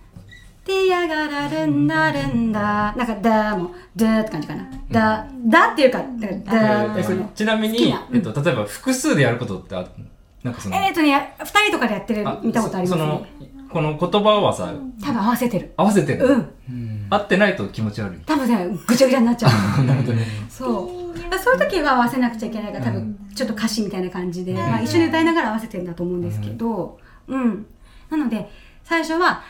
[0.68, 2.94] てやがらるんだるんだ。
[2.96, 4.68] なんか、だも、だって感じかな。
[4.90, 6.04] だ、だっていうか、
[6.44, 7.02] だだ。
[7.34, 9.84] ちなみにえっと、例えば複数でやることってあ
[10.42, 15.72] なんかその、えーとね、二人とかでやってる、見たことありますそのね。、この言葉はさ、多分合わせてる。
[15.76, 16.26] 合わせてる。
[16.26, 17.06] うん。
[17.10, 18.18] 合ってないと気持ち悪い？
[18.26, 19.50] 多分ね、ぐちゃぐちゃになっちゃう。
[19.84, 20.26] なるほどね。
[20.48, 21.38] そう。
[21.38, 27.66] そういう時は合わせなくちゃいけないから、多分、ちょっと歌詞みたいな感じで、まあ一緒に歌いながら合わせてるんだと思うんですけど、うん。
[28.10, 28.48] なので、
[28.84, 29.42] 最初は、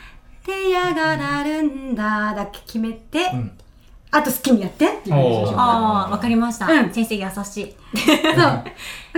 [0.49, 2.33] てやがらるんだ。
[2.35, 3.53] だけ決めて、ん。
[4.11, 4.87] あと好きにやって。
[4.87, 6.93] っていう感じでしょうああわかりました、うん。
[6.93, 7.75] 先生優しい。
[7.95, 8.35] そう。
[8.35, 8.65] だか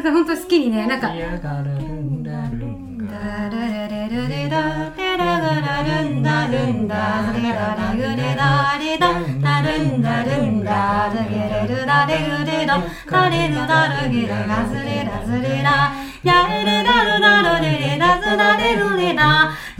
[0.02, 3.06] ら本当好きにね、なんか、ティアガラルンダルンが。
[3.06, 18.50] ダルレレルレダテラガラルンダルンダレララグレダレダダルンダルンダルゲレルダレグレダダレルダルゲレラズレラズレラヤエレダルダルレレダズダ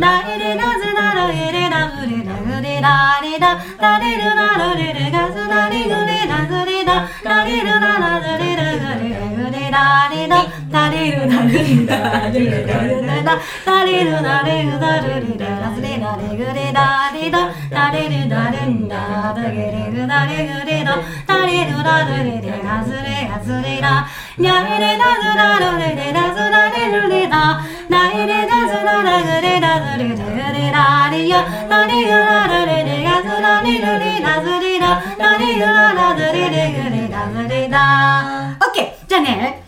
[0.00, 24.06] レルレダダエレダズダルエレダズレダグレダレダダレルダルレレガズダレグレダズレダダレルダラズレルガレグレダレダダレルダレダレルダレダダレルダレルダルレダラズレダレグレダレダダレルダルンダダゲレグダレグレダダレルダルレレラズレラズレラ
[24.38, 27.60] ニャエレダズダルレレラズダレルレダ
[27.90, 28.49] ナエレ
[28.84, 39.62] ララグレダズリラグレダレヤダレグダルレレガズダレルリラズレダダレグダラズリレグレラズリラオッケーじゃあね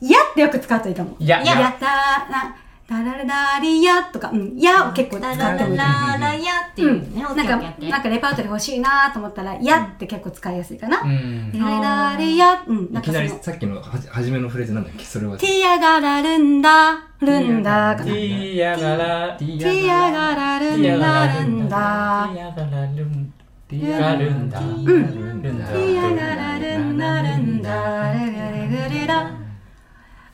[0.00, 1.16] やってよく使うといいかも。
[1.18, 2.56] ややったーな、
[2.88, 5.76] ダララダリヤとか、うん、やを結構使ララってもいい。
[5.76, 5.84] ラ
[6.20, 11.00] ラヤっていうね、なんかなんかレパートリー欲しいなと思ったら、やって結構使いやすいかな。
[11.00, 11.52] うん。
[11.52, 11.80] ダラ
[12.12, 15.36] ダリヤ、うん、なんかその、きなりさっきのはじ初めのフレーズなんだっけそれは。
[15.36, 18.04] ティアガラルンダ、ルンダかな。
[18.04, 19.36] ティアガラ。
[19.36, 22.30] ティアガラルンダ、ルンダ。
[22.32, 23.32] ティアガラルン。
[23.68, 24.60] ティアガルンダ。
[24.60, 25.66] うんルンダ。
[25.66, 29.32] ティアガラルンダ、ルンダ、レレレグレラ。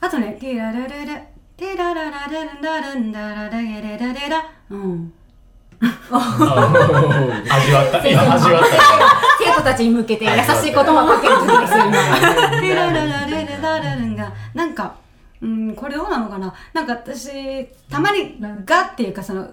[0.03, 1.32] あとね、ティラルルル、
[1.63, 4.51] ティラララルンダ、ルンダ、ララゲレレレラ。
[4.71, 5.13] うん。
[5.81, 6.11] 味
[7.73, 8.05] わった。
[8.05, 8.69] 今味わった。
[9.39, 10.35] 生徒たちに向けて優し
[10.71, 11.93] い言葉をかける時ですよ今
[12.61, 14.97] テラララレレララルンが、なんか、
[15.41, 19.47] うん、これどうなのかななんか私、たまにガっていうか、その、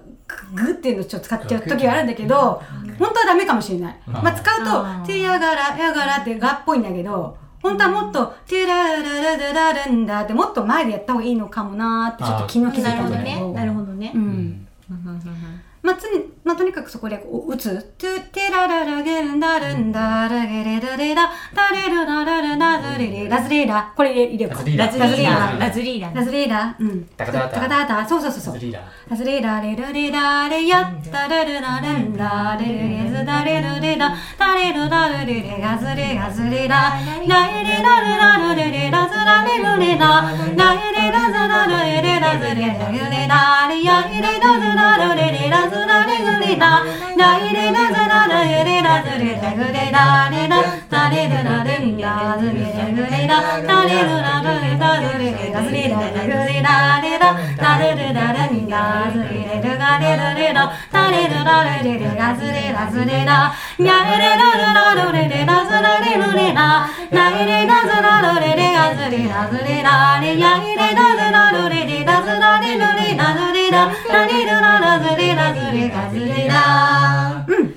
[0.56, 2.64] ググっていうのをちょっと使っちゃう時があるんだけど、
[2.98, 3.96] 本当はダメかもしれない。
[4.08, 14.12] まあ、使うと、テヤガラ、ヤガラってガっぽいんだけど、本当はもっと、テララララララルンダってもっと前でやった方がいいのかもなーってちょっと昨日気づいなるほどたんだけなるほどね。
[14.16, 14.68] うん。
[15.90, 17.82] まあ、つに、まあ、とにかくそこでこう打つ。
[17.98, 24.60] トゥテラララゲルンダルンダラゲレラレラダレルダラララズレレラズレラこれ入れようか。
[24.60, 26.16] ラズリーダラズリーダー。
[26.16, 26.62] ラズリーダー。
[26.62, 27.06] ラうん。
[27.18, 28.54] タカタタタカタタそうそうそうそう。
[28.54, 28.66] ラズ。
[28.68, 28.84] リーダー。
[29.10, 34.14] ラズレラレルレラレヤッタレルダレンダレルレズダレルレダ。
[34.38, 36.94] ダレルダルレレガズレガズレラ
[37.26, 40.22] ラエレラルラルレレラズラレルレラ
[40.56, 42.62] ラエレラズラルレレラズレレ
[43.10, 43.80] レラレ。
[43.82, 46.84] ヤエレラズラルレレラズズラレグレラ
[47.16, 50.60] ライレラズララユレラズレレグレラレラ
[50.92, 77.46] ラレルラレンラズレレグレララレルラレラズレレガズレラレグレラレララレルラレンラズレレルガレルレララレルラレレレガズレラズレラニャレレラルラルレレラズラレルレラライレラズラルレレガズレラズレラレヤイレラズラルレレラズラレルレラズレララレルララズレラズレガズレラ。
[77.48, 77.76] うん。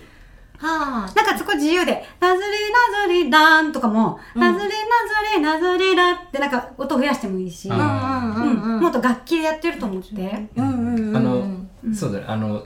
[0.58, 1.12] はあ。
[1.14, 8.74] なんかそこ自由で、ナズレナズレランとかも、ナズレナズレナズレラってなんか音増やしてもいいし、ううんんうん。
[8.76, 8.80] うん。
[8.80, 10.48] もっと楽器でやってると思って。
[10.56, 11.46] うんうんうんあの、
[11.94, 12.24] そうだね。
[12.28, 12.64] あの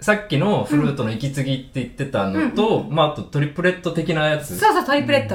[0.00, 4.56] さっきのフルートの息継ぎって言ってたのと、まああとトリプレット的なやつ。
[4.58, 5.34] そうそう、トリプレット。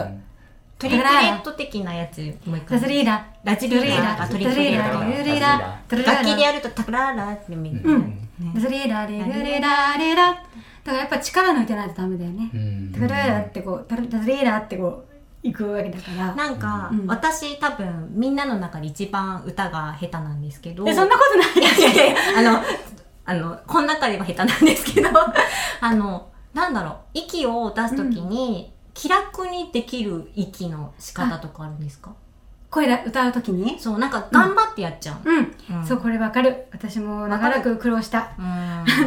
[0.84, 2.80] トリプレット的なやつもう一回。
[2.80, 2.80] ラ。
[2.80, 3.56] ズリーラ、ラ。
[3.56, 4.16] ジリーラ。
[4.16, 5.00] かトリプレット。
[5.00, 8.30] ラズリーラ、トリ楽器でやるとタクララって見るうん。
[8.54, 10.34] ラズリーラ、レグレラ、レラ。
[10.34, 12.50] だからやっぱ力抜いてないとダメだよね。
[12.54, 12.92] うん。
[12.94, 15.14] タクララってこう、タルタズリーラってこう、
[15.44, 16.36] 行くわけだから。
[16.36, 17.08] なんか、うん。
[17.08, 20.88] 私多分みんなの中で一番歌が下手なんですけど。
[20.88, 21.80] え、そんなことない。
[21.80, 22.62] いやいやいやあの
[23.26, 25.10] あのこの中では下手なんですけど。
[25.80, 26.96] あのなんだろう。
[27.14, 32.14] 息を出すときに、気楽にできる息の仕方とかあるんですか？
[32.70, 33.80] 声で歌うときに？
[33.80, 35.56] そうなんか頑張ってやっちゃう、うん。
[35.78, 36.66] うんそう、これわかる。
[36.72, 38.32] 私も長らく苦労した。
[38.38, 38.46] うん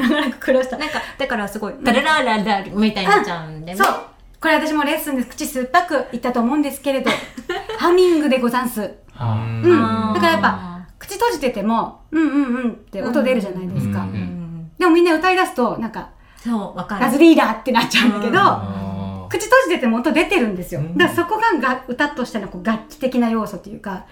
[0.09, 0.79] 長らく苦労した。
[0.79, 3.97] なんかだからすごいダララララみたいになっちゃうんでね、そう。
[4.41, 7.11] これ私もレッスンで口酸っぱく言ったと思うんですけれど、
[7.79, 8.93] ハミングでござんす。
[9.17, 10.15] あうん。
[10.15, 14.03] だからやっぱ、口閉じてても、うんうんうんって音出るじゃないですか。
[14.03, 18.86] うんうんでもみんな歌い出すと、なんか、そうわかラズるリーダーってなっちゃうんだけど、あ
[19.29, 20.81] 口閉じてても音出てるんですよ。
[20.81, 24.07] うんだからそこがが歌としてのこう楽器的な要素というか、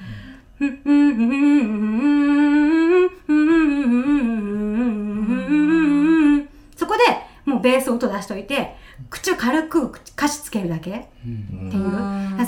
[0.60, 1.30] うんうんうんうん
[3.28, 3.44] うんうん
[6.36, 7.02] うんそこで
[7.44, 8.76] もうベース音出しといて、
[9.10, 11.08] 口を軽く歌詞つけるだけ。
[11.24, 11.84] うんっていう。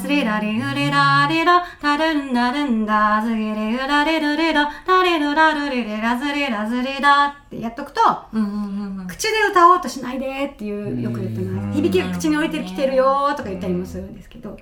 [0.07, 8.01] ラスレラレルレラレラ、タルンダルンダ、ズゲレラレルレラ、ラレルラルレレラズレラズレラってやっとくと、
[8.33, 9.07] うんうんうんうん。
[9.09, 11.77] 口で歌おうとしないでっていうよく言ってます。
[11.81, 14.57] 響きが口に置いてきてるよとか言ったりもするんですけど、だ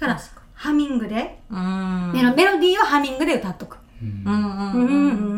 [0.00, 0.20] から
[0.54, 2.10] ハミングで、うん。
[2.12, 3.78] メロメロディーはハミングで歌っとく。
[4.02, 5.28] うんうんうんう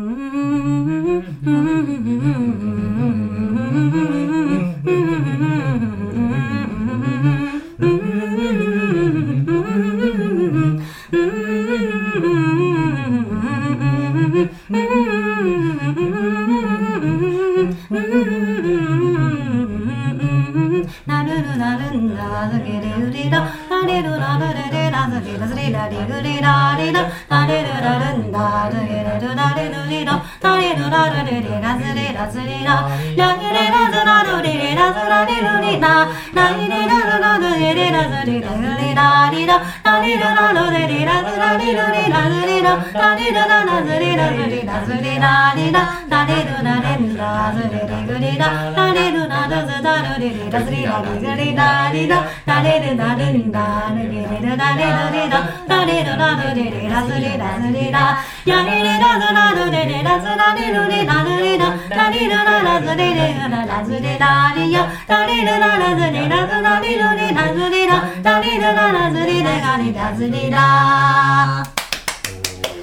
[1.29, 1.43] ん。
[1.45, 5.03] なるるなるんだずけれ
[5.77, 5.92] う
[21.05, 71.63] 나를 나를 나를 나를 나를 れらずれらずれられぐれられらなれるらるんだずけれるられるれらなれるらるれれらずれらずれららげれらずらるれれらずられるれららげれらずらるれれらずれらずれられらなれるらるれれらずられるれらずれらなれるららずれらずれらずれられらなれるられんらずれれぐれらなれるらるずだるれれらずれられぐれられらなれるなるんだるれれるなれるれらなれるなるれれらずれらずれらやれれらずらるれれらずられるれらるれらなれるららずれれららずれられやなれるららずれらずられるれらずれらなれるららずれれがれらずれら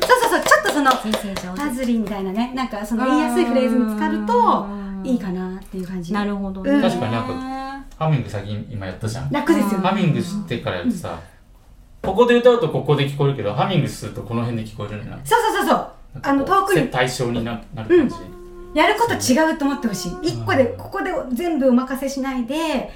[0.02, 4.66] そうそうそうちょっとその先生上手パズリみたいなねなんかその言いやすいフレーズに使うと
[5.04, 6.12] いいかなっていう感じ。
[6.12, 7.60] なるほどね、うん確かになん
[7.98, 9.30] ハミング先に今やったじゃん。
[9.30, 9.88] 楽ですよね。
[9.88, 11.20] ハミングしてからやるとさ
[12.02, 15.20] ここで歌うとここで聞こえるけどハミングするとこの辺で聞こえるのよな。
[15.24, 15.90] そうそうそうそう。
[16.22, 16.88] あの遠くに。
[16.88, 18.16] 対象にななる感じ、
[18.74, 20.12] やること違うと思ってほしい。
[20.22, 22.90] 一個でここで全部お任せしないで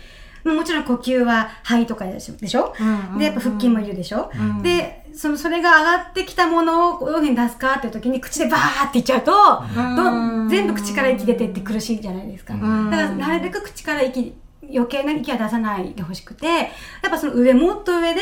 [0.44, 2.34] もちろん呼吸は肺とかでしょ？
[2.36, 2.74] でしょ
[3.18, 4.62] でやっぱ腹筋もいるでしょ、うん。
[4.62, 10.48] でそのそれが上がってきたものをどういうふうに出すかっていう時に口でバーっていっちゃうと、うん。
[10.48, 12.90] ど全部口から息出てって苦しいじゃないですか、ん。
[12.90, 14.34] だからなるべく口から息
[14.70, 18.20] 余計な息は出さないでほしくてやっぱその上もっと上で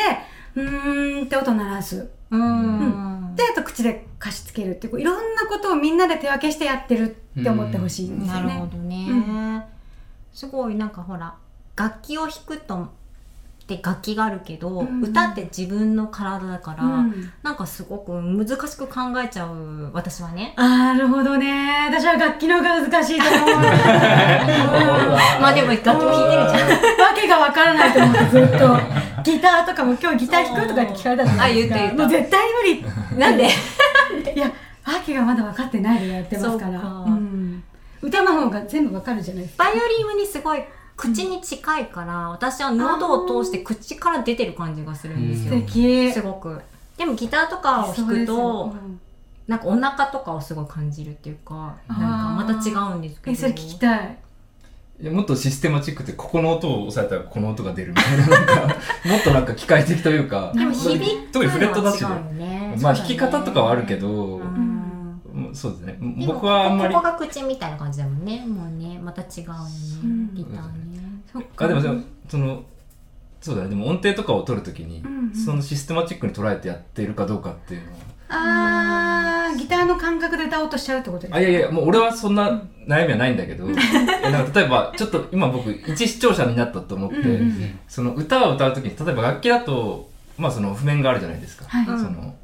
[0.55, 2.11] うーんって音鳴らす。
[2.31, 3.35] うん。
[3.37, 8.47] であと口で貸し付けるっていういろんなことをみんなで手分けしてやってるって思ってほしいんですよね。
[8.47, 9.67] なるほどね、
[10.33, 11.35] うすごいなんかほら
[11.77, 12.89] 楽器を弾くと
[13.63, 21.89] って楽器があるけど、うん歌って自分の体だから、うんなんかすごく難しく考えちゃう私はねなるほどね。
[21.91, 23.61] 私は楽器の方が難しいと思う。
[25.41, 28.79] まあでも楽器も弾いてるじゃんわけがわからないと思ってずっと。
[29.25, 31.75] ギターとかも今日ギター弾くとかって聞かれたじゃないですか。
[31.77, 33.19] あ言った言ったもう絶対に無理。
[33.21, 33.49] なんで？
[34.35, 34.53] いや、わ
[35.05, 36.81] けがまだ分かってないでやってますから。
[36.81, 37.63] かうん
[38.01, 40.63] 歌の方が全部わかるじゃないですかバイオリンはねすごい
[40.97, 46.13] 口に近いから、私は喉を通して口から出てる感じがするんです素よ、敵。
[46.13, 46.61] すごく。
[46.97, 48.75] でもギターとかを弾くと、
[49.49, 53.33] なんかお腹とかをすごい感じるっていうかなんかまた違うんですけど。
[53.33, 54.19] えそれ聞きたい。
[55.01, 62.79] いやもっとシステマチックってここの音を押さえたらこの音が出るみたいななんかもっとなんか機械的というかでも響く特にフレットだしのはね違うよね。
[62.81, 64.72] まあ弾き方とかはあるけど、うん
[65.49, 65.97] うんそうですね。
[65.99, 68.45] でも僕はあんまりここが口みたいな感じだもんね。
[68.47, 69.59] もうねまた違うよね、
[70.03, 70.35] うん。
[70.35, 71.23] ギターね。
[71.33, 71.65] そっか。
[71.65, 71.81] あでも
[72.29, 72.65] その
[73.41, 73.71] そうだね。
[73.71, 75.35] でも音程とかを取るときに、うんうん。
[75.35, 77.99] そのシステマチックに捉えてやっているかどうかっていうのは。
[78.35, 81.37] あーギターの感覚で歌おうとしちゃうってことですか？
[81.37, 91.87] あいやいやもう俺はそんな悩みはないんだけどいやなんか例えばちょっと今僕一視聴者になったと思って、うんうんその歌を歌うときに例えば楽器だとまあその譜面があるじゃないですか、はい。
[91.87, 92.35] うんその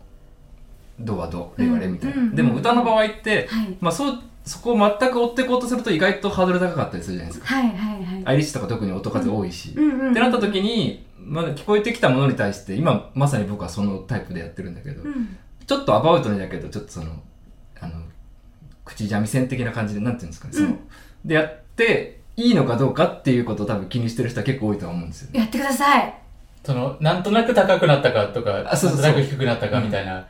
[1.01, 2.35] ドはドレはレみたいな、うんうん。
[2.35, 3.77] でも歌の場合って、はい。
[3.81, 7.55] まあそうそこを全く追っていこうとすると意外とハードル高かったりするじゃないですか。
[7.55, 8.23] はいはいはい。
[8.25, 15.37] アイリッシュとか特に音数多いし、うんうんうんってなった時に、まだ聞こえてきたものに対して今まさに僕はそのタイプでやってるんだけど、うん。
[15.67, 17.13] ちょっとアバウトにだけどちょっとその
[17.81, 18.03] あの
[18.85, 20.79] 口三味線的な感じでなんていうんですかね、その
[21.25, 25.41] でやっていいのかどうかっていうことを多分気にしてる人は結構多いとは思うんですよね。
[25.41, 26.15] やってください。
[26.65, 29.03] その、なんとなく高くなったかとか、あそうそうそう。
[29.03, 30.25] なんとなく低くなったかみたいな、うん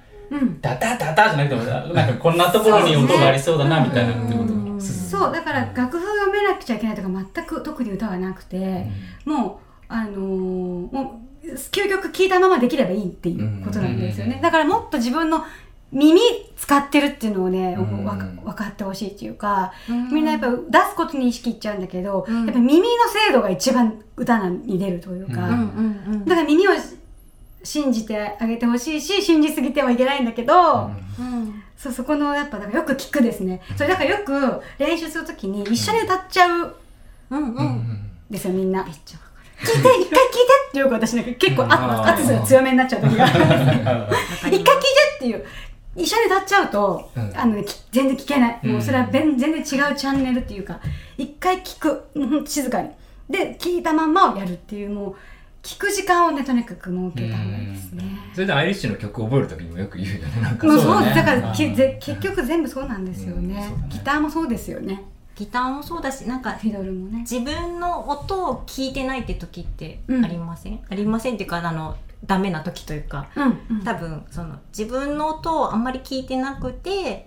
[0.61, 1.63] ダダダダじゃなくても、
[1.95, 4.53] なんかこんなところに音がありそうだなみたいなってこと？
[4.53, 4.81] うん。
[4.81, 8.87] そうだから楽譜読めなくちゃいけないとか全く特に歌はなくて、
[9.25, 10.17] もうあのー
[10.93, 11.29] もう
[11.73, 14.43] 究極聞いたままできればいいっていうことなんですよね、うん。
[14.43, 15.45] だからもっと自分の
[15.91, 16.21] 耳
[16.57, 18.05] 使ってるっていうのをね、うん。
[18.05, 20.13] わか分かってほしいっていうか、うん。
[20.13, 20.57] みんなやっぱ出
[20.91, 22.45] すことに意識いっちゃうんだけど、うん。
[22.45, 22.87] やっぱ耳の
[23.27, 26.25] 精度が一番歌に出るというか、ううんうんうん。
[26.27, 26.73] だから耳を
[27.63, 31.63] 信じてあげてほしいし信じすぎてはいけないんだけど、うん。
[31.77, 33.61] そうそこのやっぱだからよく聞くですね。
[33.77, 36.77] それだからよく練習するときに一緒に歌っちゃう
[37.31, 38.11] うんうんうん。
[38.31, 38.85] ですよみんな。
[38.85, 39.19] めっちゃ
[39.61, 40.09] 聞いて一回聞いて
[40.69, 44.67] っていうか私なんか結構圧が強めになっちゃう時が 一回聞いて
[45.17, 45.45] っていう。
[45.97, 47.33] 一緒に歌っちゃうと、うん。
[47.37, 47.55] あの
[47.91, 48.73] 全然聞けない、うん。
[48.73, 50.79] もうそれは全全然違うチャンネルっていうか
[51.17, 52.05] 一回聞く。
[52.47, 52.91] 静かに。
[53.29, 55.17] で聞いたまんまをやるっていうもう
[55.63, 60.41] 聞く時間をねとにかく設けた方がいいですね、それでアイリッシュの曲を覚える時にもよく言うよね。
[60.41, 61.05] なんかもうそだね。
[61.07, 61.55] そううだからうん。
[61.55, 63.75] きぜ結局全部そうなんですよね,、ね。
[63.89, 65.03] ギターもそうですよね
[65.35, 67.21] ギターもそうだしなんかフィドルもね。
[67.21, 70.25] 自分の音を聞いてないって時ってうん。
[70.25, 73.29] ありません、ありませんっていうかあのダメな時というか。
[73.37, 77.27] うん、うん、多分その自分の音をあんまり聞いてなくて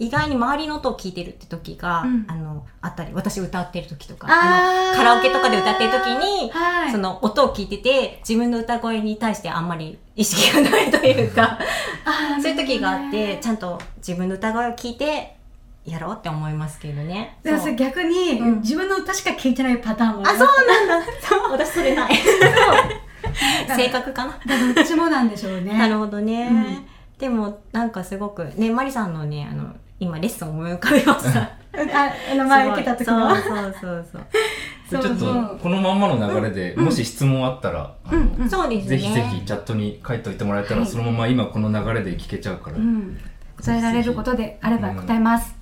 [0.00, 2.24] 意外に周りの音を聞いてるって時が、うん。
[2.26, 6.92] あのあったり私歌ってる時とかあのカラオケとかで歌ってる時に、はい。
[6.92, 11.58] その音を聞いてて自分の歌声に対してあんまり意識がないというか
[12.42, 15.36] そういう時があってちゃゃんと自分の歌声を聞いて
[15.84, 17.38] やろうって思いますけどね。
[17.42, 18.60] でもそれ逆に、うん。
[18.60, 21.12] 自分の歌しか聞いてないパターンもあ、そうなんだ。
[21.20, 22.12] そう、私それない。
[23.66, 24.38] だ性格かな。
[24.74, 25.76] どっちもなんでしょうね。
[25.76, 26.48] なるほどね。
[26.50, 26.86] うん。
[27.18, 31.40] でも、なんかすごく、ね、マリさんのね、あの、今レッスン思い浮かべました。
[31.42, 33.36] ああの前受けた時の。
[33.36, 34.22] そうそうそうそう。
[35.02, 37.94] ちょっとこのまんまの流れで、もし質問あったら。
[38.10, 40.90] ぜひぜひチャットに書いといてもらえたら、はい。
[40.90, 43.18] そのまま今この流れで聞けちゃうから、うん、
[43.58, 45.54] 答えられることであれば答えます、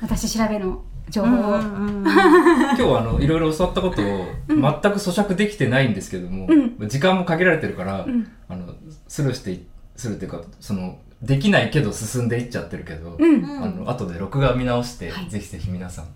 [0.00, 0.80] 私調べの
[1.10, 8.30] 情報を、 今日はあのいろいろ教わったことを全く咀嚼できてないんですけども、う時間も限られてるから、ん。
[8.48, 8.74] あの
[9.08, 9.66] スルーしてい
[9.96, 15.28] するっていうかそのできないけど進んでいっちゃってるけど、うん、うんあの後で録画見直して、はい。
[15.28, 16.06] ぜひぜひ皆さん。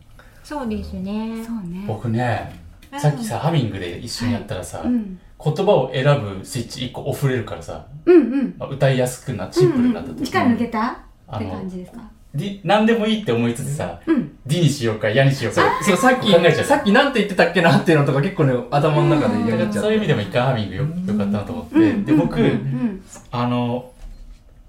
[0.42, 1.44] そうですね。
[1.44, 1.84] そうね。
[1.86, 2.60] 僕ね、
[2.98, 5.18] さっきさ、ハミングで一緒にやったらさ、うん。
[5.42, 8.54] 言葉を選ぶスイッチ1個オフれるからさ、うんうん。
[8.58, 10.14] まあ歌いやすくな、シンプルになったと。
[10.14, 10.24] うんうん。
[10.24, 10.88] 力抜けた？
[10.88, 12.00] ってあの感じですか？
[12.34, 14.36] ディ何でもいいって思いつつさ、うん。
[14.44, 15.62] ディにしようか、ヤにしようか。
[15.82, 16.64] そうさっき考えちゃう。
[16.64, 19.78] さっきなんて言ってたっけなっていうのとか結構ね頭の中でやっちゃって。
[19.78, 22.04] そういう意味でも一回ハミングよよかったなと思って、うん。
[22.04, 23.02] で、僕、うん。
[23.30, 23.90] あの、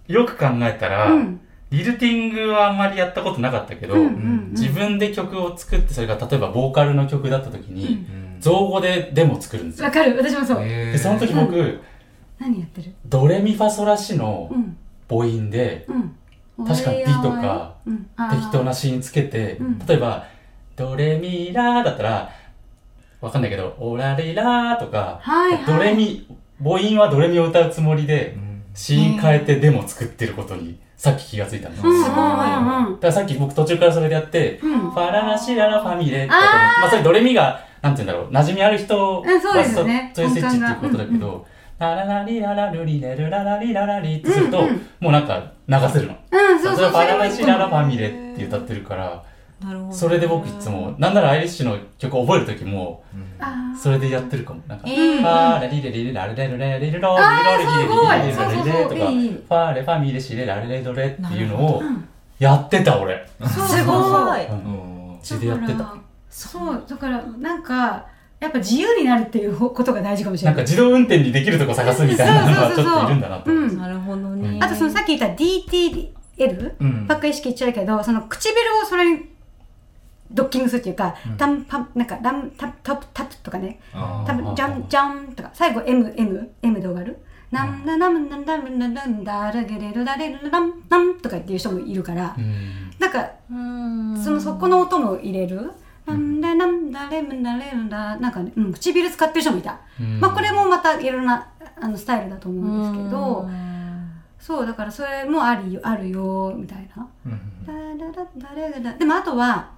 [0.07, 1.39] よく考えたら、うん。
[1.69, 8.05] リルティングはあんまりやったことなかったけど、うんうん自分で曲を作って、それが例えばボーカルの曲だった時に、
[8.39, 9.85] 造語でデモ作るんですよ。
[9.85, 9.91] わ。
[9.91, 10.15] かる。
[10.15, 11.81] 私もそう、で、その時僕、
[12.39, 12.93] 何やってる？
[13.05, 14.77] ドレミファソラシのうん
[15.09, 16.65] 母音で、うん。
[16.65, 17.75] 確かに D とか
[18.31, 19.79] 適当なシーンつけて、うん。
[19.79, 20.25] 例えば、
[20.75, 22.29] ドレミラーだったら、
[23.19, 25.65] わかんないけど、オラリラーとか、はいはい。
[25.65, 26.25] ドレミ、
[26.63, 28.46] 母音はドレミを歌うつもりでう、ん
[28.77, 31.83] シーン変えてデモ作ってることに、さっき気がついたんです。
[31.83, 34.91] うんだからさっき僕途中からそれでやって、うん。
[34.91, 36.39] ファララシララファミレだと。
[36.39, 40.11] 思うまあそれドレミが、なんて言うんだろう、馴染みある人うんそね。
[40.13, 41.45] そういうスイッチっていうことだけ本ど、
[41.79, 44.61] ラララリララルリレルララリララリってすると、
[44.99, 46.15] もうなんか流せるの。
[46.31, 49.23] うんそうそう例えばファララシララファミレって歌ってるから、
[49.63, 53.03] なるほどそれで僕いつもなんならアイリッシュの曲覚える時も
[53.39, 54.61] あそれでやってるかも。
[54.67, 61.81] なんか「フえーァーレリレリレラレレレレレレロリあーロレリレレレレレレ」とか「そうそうそういいファーレファミレシレラレレドレ」っていうのを
[62.39, 64.41] やってた俺すごい
[65.23, 68.05] 血でやってただからそうだからなんか
[68.39, 78.53] やっぱ自由になるっていうことが大事かもしれないなんか自動運転にできるとこ探すみたいなのはちょっといるんだなと思ってうんなるほどねあとそのさっき言った DTL うんばっかり意識言っちゃうけどその唇
[78.83, 79.25] をそれに
[80.31, 83.79] ドッキングするっていうか、タンパンなんかランタタプタプとかね。
[83.93, 85.51] 多分ジャンジャンとか。
[85.53, 87.17] 最後 MM M で終わる。
[87.51, 92.91] なんだなんだなんだなんだラゲレルラレルランランとかっていう人もいるから、うん。
[92.99, 95.71] なんかうんそのそこの音も入れる。
[96.05, 99.79] なんだなんだレムダレムダなんかね、うん、唇使ってる人もいた。
[99.99, 100.19] うん。
[100.19, 101.49] まあこれもまたいろんな
[101.79, 104.11] あのスタイルだと思うんですけど、うん。
[104.39, 107.07] そうだからそれもありよあるよみたいな。
[107.25, 107.65] うん。
[107.65, 108.23] ダララダ
[108.61, 109.76] ラダラでもあとはうん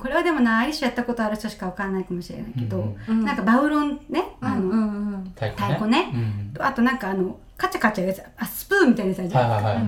[0.00, 3.24] これはでもなアイリッシュやったことある人しかわかんないかもしれないけど、うん。
[3.24, 5.24] なんかバウロンねあの、うんうんうん。
[5.34, 6.10] 太鼓太鼓ね。
[6.56, 6.62] うん。
[6.62, 9.84] あとなんかあのカチャカチャやつあスプーンみたいなやつあるじゃん、はいはいはい。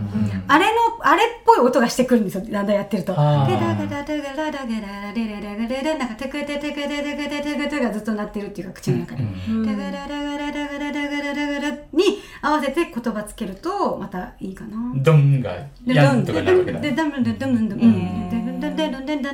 [0.48, 3.12] あれのあれっぽい音がしてくるんですよだんだんやってると。
[3.12, 3.50] であー。
[3.50, 9.22] ダガダダガダダガダレレレレレレなんかテクテテクテテクテテクテがずっと鳴ってるっていうか口の中で。
[9.22, 14.76] うんダガダダガダダガダダガダダガダに合わせて言葉つけるとまたいいかな。
[14.96, 15.52] ドンが
[15.84, 19.30] でヤンとかになるわけだでダムでダムでうんででででででで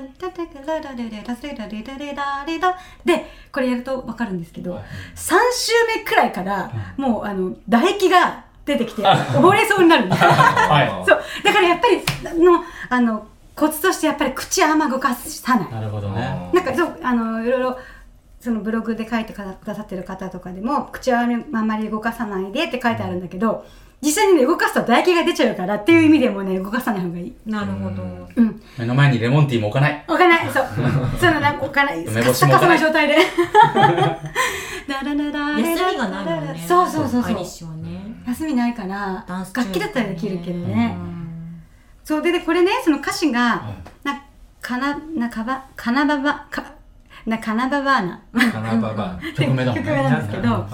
[0.67, 4.83] ララレレラセラレレレラレラでこれやるとわかるんですけどはい
[5.15, 17.79] 3週目くらいからもうあの唾液が出てきて溺れそうになるんですよはそうだからやっぱりのあのコツとしてやっぱり口あんま動かさないなるほどねなんかそうあのいろいろ
[18.41, 23.65] そのブログで書いてくださってる方とかでも口はあんまり動かさないでって書いてあるんだけど
[24.03, 27.35] 実際にね動かすと唾液が出ちゃうからっていう意味でもね動かさない方がいい。
[27.47, 28.03] なるほど。
[28.35, 28.61] うん。
[28.77, 30.05] 目の前にレモンティーも置かない。
[30.09, 30.51] 置かない。
[30.53, 30.67] そう。
[31.21, 32.05] そういうのなんか置かない。
[32.05, 32.79] 梅カッサカサ干しも置かない。
[32.79, 33.17] な状態で
[34.89, 36.65] ダラダラ休みがないもんね。
[36.67, 37.47] そうそうそうそう
[38.27, 41.63] 休みないからダンス中楽器だったらできるけどね、うん。
[42.03, 42.23] そう。
[42.23, 43.71] ででこれねその歌詞がは
[44.05, 44.25] いな
[44.61, 46.65] かななかばかなばばか
[47.27, 50.67] なかなばばーな花ババ 曲名だもん曲名ねなんですけど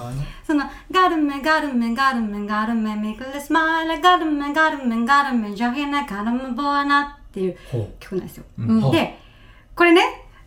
[0.45, 8.43] そのガルメガルメガルメガルメミクルスマイルガルメガルメガルメジョヒナカルメボアナっていうほ曲なんですよ。
[8.91, 9.19] で
[9.75, 10.01] これね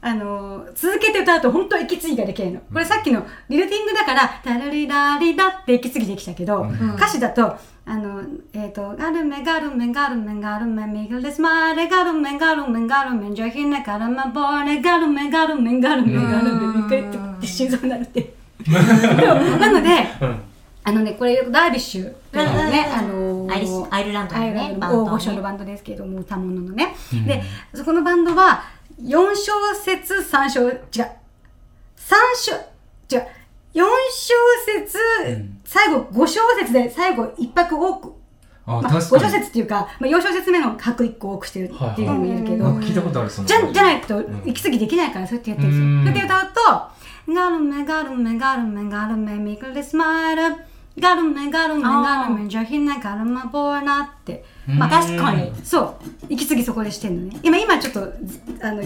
[0.05, 2.61] あのー続けて歌うと本当息継ぎができるの。
[2.73, 6.95] これさっきのリルティングだから、タラリラリダって息継ぎできたけど、ん。
[6.97, 8.23] 歌詞だと、あの、
[8.53, 18.35] えっ、と、ガルメガルメガルメガルメミグレスマレガルメガルメガルメジョヒネガルメボーレガルメガルメガルメガルメミクレって心臓になるって。
[18.69, 19.89] なので、
[20.21, 20.53] うん
[20.85, 22.13] あのね、これダービッシュね、
[22.93, 26.95] あのーアイルランドのねアイルランドバンドねの大御所のバンドですけども、歌物のね。
[27.13, 28.65] うんで、そこのバンドは、
[29.01, 30.77] 4小節、3小、違う。
[30.77, 31.11] 3
[32.37, 33.27] 小、違う。
[33.75, 34.35] 4小
[34.67, 35.59] 節、うん。
[35.65, 38.13] 最後5小節で最後1拍多く、
[38.67, 42.81] あまあ、5小節っていうか、まあ、4小節目の拍1個多くしてるっていうのも言えるけど、なん。
[42.81, 43.49] か聞いたことあるその。
[43.49, 45.87] じゃじゃないと息継ぎできないからそうやってやってるんですよ。
[45.87, 46.03] うん。
[46.03, 46.53] それで歌う
[47.27, 50.43] と、ガルメガルメガルメガルメミクルスマイル、
[50.99, 54.45] ガルメガルメガルメジョヒナガルマボーナって。
[54.67, 55.53] まあ確かに。
[55.65, 55.95] そう。
[56.29, 57.41] 息継ぎそこでしてんのね。
[57.43, 58.83] 今、今ちょっと、ずあの、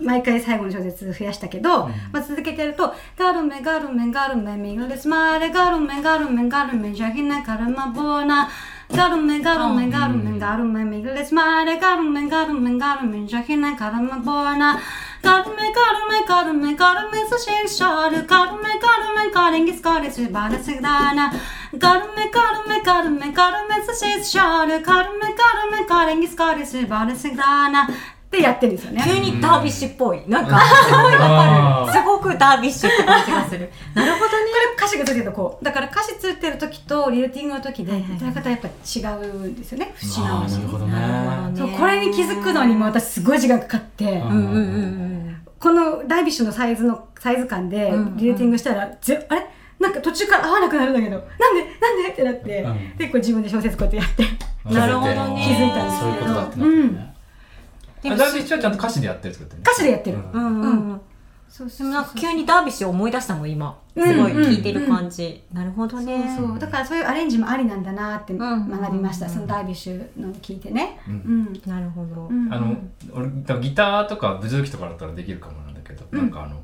[0.00, 8.48] 毎回最後の小節増やしたけど、まあ、続けてやると、ガルメガルメガルメミグレスマイル、ガルメガルメガルメジャヒナガルマボーナ、
[8.90, 14.80] ガルメガルメガルメガルメミグレスマイル、ガルメガルメガルメジャヒナガルマボーナ、
[15.22, 21.32] ガルメガルメガルメガルメソシェイシャル、ガルメガルメガリンギスカリスバレスダーナ、
[21.78, 27.88] ガルメガルメガルメガルメソシェイシャル、ガルメガルメガリンギスカリスバレスダーナ
[28.32, 29.02] ってやってるんですよね。
[29.04, 30.22] 急にダービッシュっぽい。
[30.26, 31.98] なんか、すごいわあかる。
[31.98, 33.70] すごくダービッシュって感じがする。
[33.94, 34.30] なるほどね。
[34.30, 34.36] こ
[34.70, 35.58] れ歌詞がついてるとこ。
[35.60, 39.92] うだから歌詞ついてる時とリルティングの時で歌い方やっぱ違うんですよね。
[39.96, 40.92] 節あ直しーなるほどね。
[40.92, 41.58] なるほどね。
[41.58, 45.36] そうこれに気づくのにも私すごい時間かかって、うんうんうんうん。
[45.60, 49.46] このダイビッシュのサイズのサイズ感でリルティングしたら、ぜあれ？
[49.78, 51.60] なんか途中から合わなくなるんだけどなんで？
[51.80, 52.08] なんで？
[52.08, 52.96] ってなって、うん。
[52.96, 54.46] でこう自分で小説こうやってやって。
[54.66, 54.74] うん。
[54.74, 55.42] なるほどね。
[55.44, 57.11] 気づいたんですそういうことだってなってるね
[58.10, 59.62] ダービッシュはちゃんと歌詞でやってるってことね。
[59.62, 60.24] 歌詞でやってる、うん。
[60.32, 61.00] うんうんうん。
[61.48, 63.78] そうなんか急にダービッシュを思い出したもん、今。
[63.94, 65.42] うんすごい聞いてる感じ。
[65.52, 66.34] なるほどね。
[66.34, 71.18] そうだからそういうアレンジもありなんだなってん学びました、そのダイビッシュの聞いてね、ううん。
[71.52, 72.28] んなるほど。
[72.28, 72.74] うんあの
[73.12, 76.56] 俺ギターとかブズーキとかだったらできるかもなんだけど、なんかあの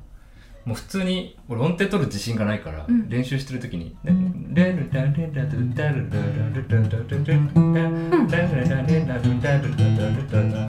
[0.69, 3.97] もう普通に俺音程取る自信がないから、練習してる時に
[4.53, 10.69] 「レルダレラドダルダルダルダルダルダルダルダレラドダルダルダルダルダ」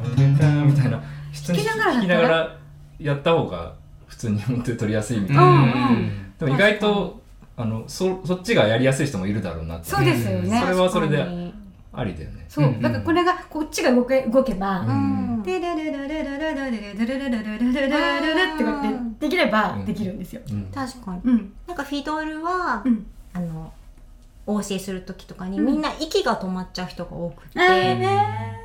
[0.64, 2.58] みたいな普通に弾きながら
[2.98, 3.74] やった方が
[4.08, 5.92] 普通に音程取りやすいみたいな、
[6.40, 7.22] でも意外と
[7.58, 11.49] あのそそっちがやりやすい人もいるだろうなってそうですよねそれはそれで
[11.92, 12.46] ありだよね。
[12.48, 12.76] そう。
[12.82, 15.44] だからこれがこっちが動け動けばうん。
[15.44, 20.42] でルルルルルルルルルルルルルルルルルってこうやってできればできるんですよ。
[20.52, 23.74] うん確かにうんなんかフィドルは、うんあの
[24.46, 27.60] お教えする時とかに、うんみんな息が止まっちゃう人が多くて、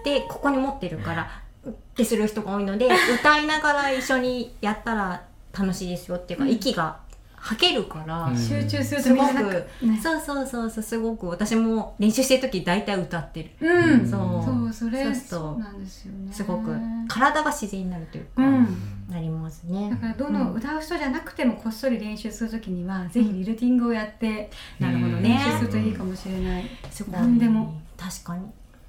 [0.05, 2.89] でここに持ってるからってする人が多いので
[3.21, 7.01] 歌いながら一緒にやったら楽しいですよっていうか、うん息が
[7.47, 8.37] 吐けるから、うん。
[8.37, 9.35] 集中するすごく
[9.83, 10.01] ね。
[10.03, 11.29] そうそうそうそうすごく。
[11.29, 14.09] 私も練習してる時大体歌ってる、うん。
[14.09, 14.43] そう。
[14.73, 16.33] そうそれそうなんですよね。
[16.33, 16.75] すごく
[17.07, 18.67] 体が自然になるというか、うん。
[19.11, 19.91] なりますね。
[19.91, 20.57] だからどのうん。
[20.57, 26.65] 歌う人じゃなくてもこっそり練習するときにはぜひリルティングをやってなるほど練ね習するといいかもしれない。
[26.91, 27.75] すごい何でも？
[27.99, 28.47] 確かに。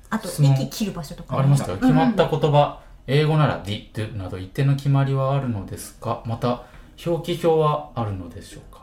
[0.09, 1.37] あと息切る場所とか。
[1.37, 6.63] ありました決まった言葉、英語なら did など一定の決まりはあるのですかまた
[7.03, 8.81] 表記表はあるのでしょうか、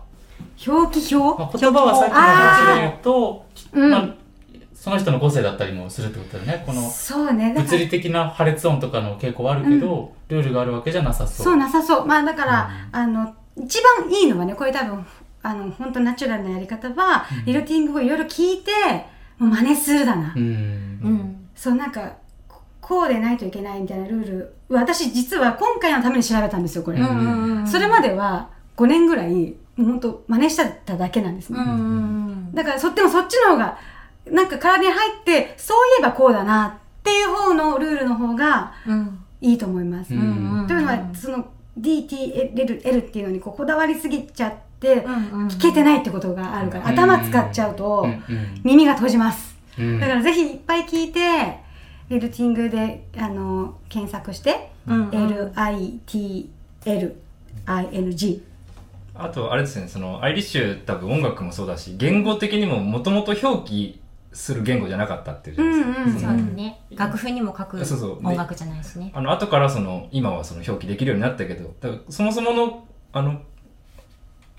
[0.67, 1.43] 表記表？
[1.43, 4.15] まあ、言葉はさっきの話で言うと、うんまあ、
[4.75, 6.65] その人の個性だったりもするってことだよね。
[6.67, 7.55] このそうね。
[7.57, 11.45] 物理的な破裂音とかの傾向はあるけど、ルールがあるわけじゃなさそう。
[11.47, 12.07] そうなさそう。
[12.07, 15.07] まあだから、うあの一番いいのはねこれ多分
[15.43, 18.71] あの本当ナチュラルなやり方は、リルティングをいろいろ聞いて
[19.39, 20.43] もう真似するだな、うん。
[20.43, 20.47] う
[21.09, 21.49] ん。
[21.55, 22.17] そうなんか
[22.49, 26.99] ここうでないといけないみたいなルール私実は今回のために調べたんですよこれ、
[27.67, 31.59] それまでは5年ぐらいもう本当真似してただけなんですね、
[32.55, 33.79] だからそでもそっちの方が
[34.31, 39.19] なんか体に入ってそういえばこうだなっていう方のルールの方がうん。
[39.45, 41.45] いいと思います、うんというのはその
[41.77, 48.61] DTL っていうのにこうこだわりすぎちゃってうん聞けてないってことがあるから、うん頭使っちゃうとうん。
[48.63, 49.99] 耳が閉じます、うん。
[49.99, 51.59] だからぜひいっぱい聞いて
[52.13, 55.11] リルティングであの検索して、うんうん。
[57.67, 58.41] LITLING
[59.15, 64.01] あとあれですねそのアイリッシュ多分音楽もそうだし言語的にももともと表記
[64.33, 65.71] する言語じゃなかったっていうじゃな
[66.03, 66.47] いですか、うんうん。
[66.47, 66.81] そうだね。
[66.95, 68.27] 楽譜にも書くそうそう。
[68.27, 69.13] 音楽じゃないしね。
[69.15, 71.75] あの後からその今はその表記できるようになったけど
[72.09, 73.43] そもそものあの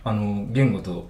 [0.03, 1.09] あの言語と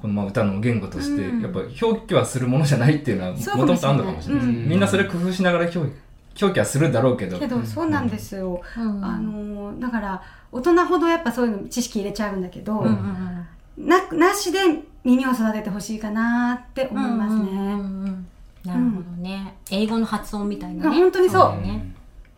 [0.00, 1.40] このまあ歌の言語として、うん。
[1.42, 4.68] やっぱ表記はするものじゃないっていうのはもともとあるのかもしれない、うん。
[4.68, 7.38] みんなそれ工夫しながら表表記はするだろうけど。
[7.38, 9.04] けどそうなんですよ、うん。
[9.04, 10.22] あのだから
[10.52, 13.46] 大人ほどやっぱそういうの知識入れちゃうんだけど、うんうん
[13.78, 14.58] ななしで
[15.04, 18.26] 耳を育ててほしいかなって思いますね、うんうんうん
[18.64, 19.54] なるほどね。
[19.70, 21.54] 英語の発音みたいな本当にそう。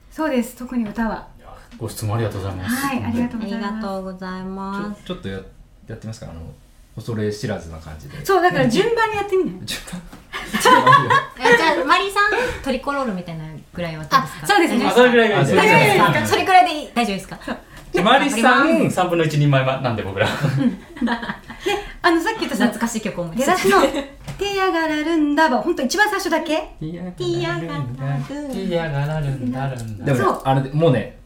[0.08, 0.56] そうです。
[0.56, 1.26] 特に歌は。
[1.76, 2.76] ご質問ありがとうございます。
[2.76, 3.82] はいありがとうございます。
[3.82, 5.04] とうございます。
[5.04, 5.40] ちょちょっとや
[5.88, 6.30] やってますか。
[6.30, 6.40] あの
[6.96, 8.24] 恐れ知らずな感じで。
[8.24, 9.54] そうだから順番にやってみない？
[9.66, 9.82] じゃ
[11.82, 14.40] あマリーさんトリコロールみたいなぐらいはどうですか？
[14.44, 14.86] あそうですね。
[14.86, 15.52] あ、それぐらいがいいで。
[15.52, 16.12] すあそれぐらいがいい。
[16.12, 16.18] ね。
[16.22, 16.90] あそれぐらいでいい？
[16.94, 17.38] 大丈夫ですか？
[18.02, 20.26] マリさん、三分の一人前なんで僕ら？
[22.04, 23.82] あのさっき言ったさ懐かしい曲を思い出しの
[24.38, 26.56] 「手やがらるんだ」は本当一番最初だけ？
[26.80, 30.04] ティティアがなるィアがなるんだるんだ。
[30.06, 31.18] でもねそうあれでもうね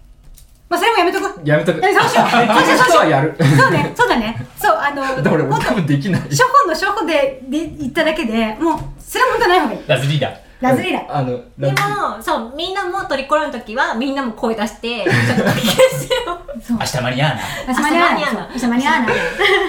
[0.68, 1.78] まあそれもやめとこうやめとく。
[1.84, 2.28] えそうしよう。
[2.30, 2.78] そうしよう。
[2.90, 3.44] そうやるう。
[3.44, 3.92] そうね。
[3.94, 4.46] そうだね。
[4.56, 6.20] そうあので俺俺も多分できない。
[6.22, 10.36] 初歩の初歩でで言っただけでもうそれは本当ない方がいいラズリーダー。
[10.60, 11.76] ラズリーだあのでも
[12.22, 16.40] そうみんなもトリコロの時はみんなも声出してちょっとかき消してよ。
[16.60, 16.78] そう。
[16.78, 17.40] 明日マリアーナ。
[17.68, 18.48] 明日間に合わない。
[18.54, 19.06] 明日間に合わない。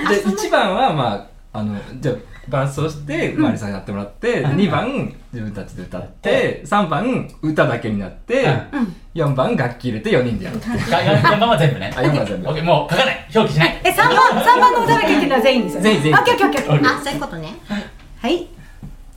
[0.09, 2.15] で1番はまああのじゃあ
[2.49, 8.95] 伴奏してマリさんにやってもらって、2番自分たちで歌って3番歌だけになって、うん。
[9.15, 11.91] 4番楽器入れて4人でやるが4番は全部ね。
[11.95, 12.49] あ4番全部。
[12.49, 13.27] オッケー、もう書かない。
[13.35, 13.81] 表記しない。
[13.83, 15.89] え三番三番の歌だけっていうのは全員ですよね？
[15.89, 16.17] 全員全員。
[16.17, 17.55] オッケーオッケーオッケーオッケーあそういうことね。
[18.21, 18.47] はい。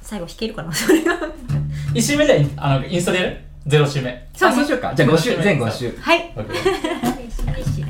[0.03, 0.73] 最後弾けるかな？
[0.73, 1.15] それが
[1.95, 4.11] 1周目であのインストでやる ?0 周目。
[4.43, 4.95] あそうしようか。
[4.95, 5.97] じゃあ5周全5周。
[6.01, 6.33] はい。
[6.37, 7.21] オッケー。
[7.53, 7.90] 嬉しいだね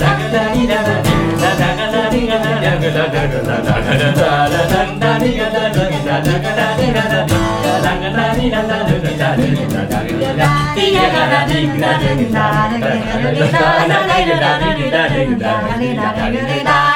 [16.63, 16.92] da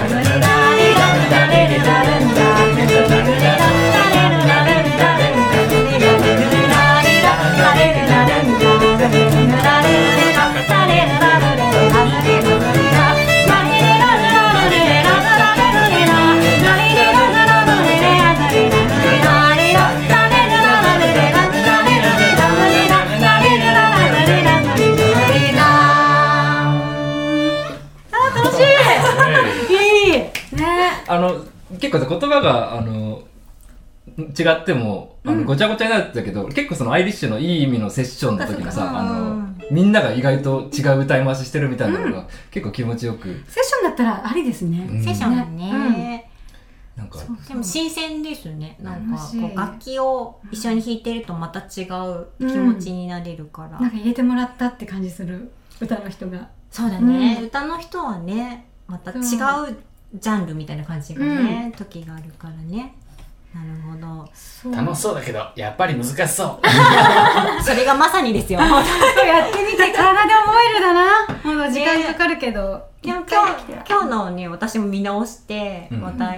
[31.92, 33.24] 結構さ言葉があの
[34.18, 43.24] 違ってもあの、ごちゃごちゃになってたけど結構そのアイリッシュのいい意味のセッションの時のさあのみんなが意外と違う歌い回ししてるみたいなのが、結構気持ちよく。
[43.48, 45.04] セッションだったらありですね、うん。
[45.04, 46.32] セッションだね、
[46.96, 48.78] なんかでも新鮮ですね。
[48.82, 55.52] なんかこう楽器を一緒に弾いてるとまた違う気持ちになれるから、なんか入れてもらったって感じする。
[55.82, 56.48] 歌の人が。
[56.72, 57.46] そうだね、うん。
[57.48, 59.78] 歌の人はねまた違う
[60.14, 62.96] ジャンルみたいな感じがね、時があるからね。
[63.54, 63.98] なるほ
[64.70, 64.76] ど。
[64.76, 66.68] 楽しそうだけどやっぱり難しそう。
[67.64, 68.60] それがまさにですよ。
[68.62, 71.28] やってみて体で覚えるだな。
[71.44, 76.02] まだ時間かかるけど、でも今日今日のね私も見直してうん。
[76.02, 76.36] また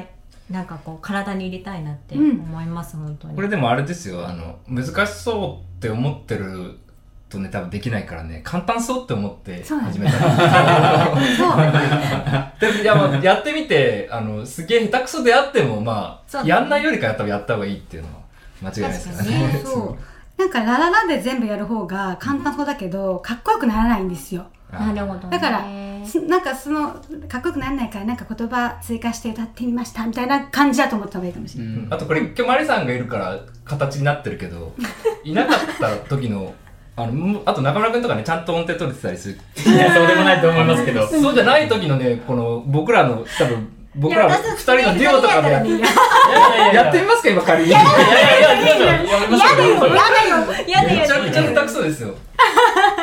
[0.49, 2.39] なんかこう体に入れたいなってうん。
[2.41, 3.35] 思います、本当に。
[3.35, 4.27] これでもあれですよ。
[4.27, 6.79] あの難しそうって思ってる
[7.29, 11.59] とね多分できないからね簡単そうって思って始めたそう。
[12.59, 18.15] でもいやまあやってみてあのすげえ下手くそであってもまあ、やんないよりかやったらやった方がいいっていうのは
[18.61, 19.49] 間違いないですからね。
[19.53, 19.97] 確かそう
[20.39, 24.47] なんかラララで全部やる方が簡単そうだけどかっこよくならないんですよ。
[24.71, 25.29] なるほどね。
[25.29, 25.65] だから
[26.05, 26.93] すなんかその
[27.27, 34.73] かっこよくならないからなんか言葉追加して歌ってみましたみたいな感じだと思った方がいいかもしれない、あとこれ今日マリさんがいるから形になってるけど
[35.23, 36.53] いなかった時の
[37.03, 50.37] あのむあと中村君とかねちゃんと音程取れてたりするいやそうでもないと思いますけどそうじゃない時のねこの僕らの多分僕らいや二人のデュオとかでやいやいやいやいややってみますか今仮にいやいやいやいややめますやだよよやだよ
[50.67, 52.15] やだめちゃよくちゃ下手くそですよ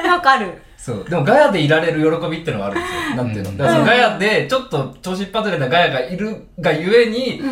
[0.08, 1.04] わかるそう。
[1.04, 3.16] でもガヤでいられる喜びってのがあるんですよ。
[3.16, 3.56] なんていうの。
[3.56, 7.42] だからそのガヤでちょっと調子っ外れたガヤがいるがゆえに、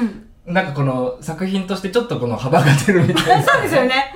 [0.47, 3.43] なんかこの作品としてちょっとこの幅が出るみたいな。
[3.43, 4.15] そうですよね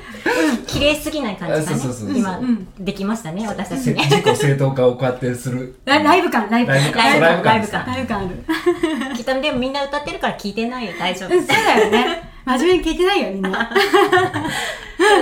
[0.67, 1.77] 綺麗すぎない感じが
[2.15, 2.67] 今ん。
[2.79, 3.83] できましたね私たち。
[3.83, 5.79] せね自己正当化をこうやってする。
[5.85, 7.21] ラライブ感ライブ感。
[7.21, 7.87] ライブ感。
[7.87, 9.15] ライブ感ある。
[9.17, 11.35] きっとでもみんな歌ってるから聞いてないよ大丈夫。
[11.35, 12.29] うんそうだよね。
[12.45, 13.71] 真面目に聞いてないよみんな。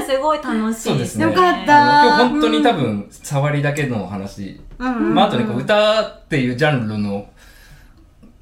[0.06, 0.80] すごい楽しい。
[0.82, 1.24] そうですね。
[1.24, 1.64] よかった。
[1.64, 4.60] 今日本当に多分、触りだけの話。
[4.78, 4.96] うん。
[4.96, 7.28] うんまああとね、歌っていうジャンルの、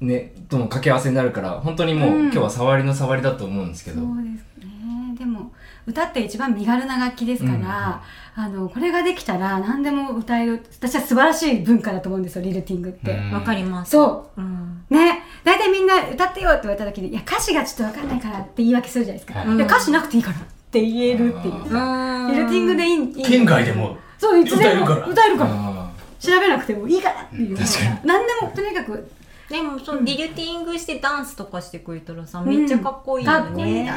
[0.01, 2.21] ね、との掛け合わせになるから、本当にもう、うん。
[2.25, 4.01] 今日は触りの触りだと思うんですけど。
[4.01, 5.15] そうですね。
[5.17, 5.51] でも
[5.87, 8.03] 歌って一番身軽な楽器ですから、
[8.35, 13.31] あのこれができたら何でも歌える私は素晴らしい文化だと思うんですよリルティングって、うん。
[13.33, 13.91] わかります。
[13.91, 14.41] そう。
[14.41, 14.85] うん。
[14.89, 15.23] ね。
[15.43, 20.39] 大体みんな歌ってよって言われた時に「いや歌詞がちょっと分かんないから」って言い訳するじゃないですか、はいいや歌詞なくていいからっ
[20.71, 21.53] て言えるっていう。
[21.53, 22.31] うん。
[22.31, 23.97] リルティングでいいいい県外でも。
[24.17, 24.73] そういつでも。
[24.73, 25.07] 歌えるから。
[25.07, 25.49] 歌えるから。
[25.51, 27.57] あ調べなくてもいいからっていう。
[28.03, 29.11] 何でもとにかく。
[29.49, 33.39] でもそのリルティングしてダンスとかしてくれたらさめっちゃかっこいいよね。
[33.39, 33.91] かっこいいダ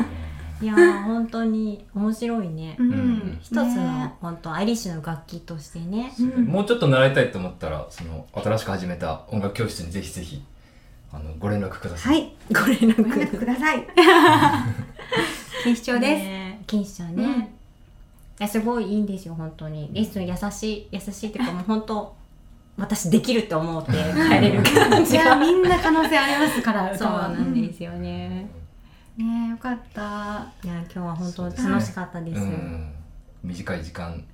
[0.00, 0.21] ン
[0.62, 2.76] いやー 本当に面白いね。
[2.78, 4.14] うん、ん一つのね。
[4.20, 6.12] 本当アイリッシュの楽器としてね。
[6.18, 10.42] ーもうちょっと習いたいと思ったら、その、新しく始めた音楽教室にぜひぜひ、
[11.12, 12.14] あの、ご連絡ください。
[12.14, 12.32] はい。
[12.52, 13.38] ご連絡。
[13.38, 13.86] ください。
[15.64, 16.60] 錦糸町です、ね。
[16.66, 17.52] 錦糸町ね、
[18.40, 19.90] いやすごいいいんですよ本当に。
[19.92, 22.14] レッスン優しい優しいっていうかもう本当
[22.78, 25.24] 私できるって思って帰れる感いじが。
[25.24, 28.48] やみんな可能性ありますから そうなんですよね、
[29.16, 30.00] ねえよかった。
[30.64, 32.92] いや今日は本当楽しかったです、うん。
[33.42, 34.24] 短い時間。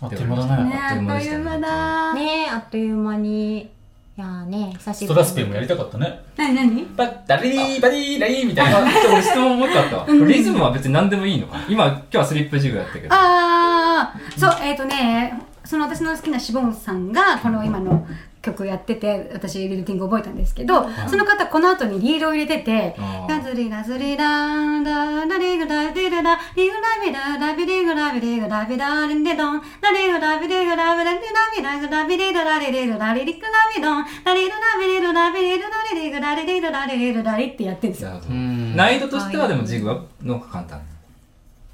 [0.00, 0.70] あっという間だね。
[0.70, 2.14] ねあっという間だ。
[2.14, 3.58] ねえあっという間に。
[3.58, 5.14] いやーね久しスぶり。
[5.14, 6.20] トラスペもやりたかったね。
[6.36, 6.86] 何何？
[6.96, 10.06] バッダリーバディーライーみたいあ、なちょっと俺質問もう一個あったわ。
[10.06, 11.66] リズムは別に何でもいいのかな。
[11.68, 13.08] 今、今日はスリップ授業やったけど。
[13.12, 18.06] ああそうえっ、とねその私の好きなシボンさんがこの今の
[18.40, 22.94] 曲やってて私リルティング覚えたんですけど、その方この後にリードを入れてて
[23.28, 40.80] ラズリラズリラララリグラリルラリグラビララビリグラビリグラビラリンデドンラリグラビリグラビラリラビラグラビリルラリリルラリリグラビドンラリルラビリルラビリルラリリグラリリルラリリルラリってやってるんですよ難易度としてはでもジグはの方が簡単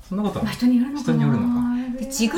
[0.09, 1.53] そんなことはまあ人によるのかな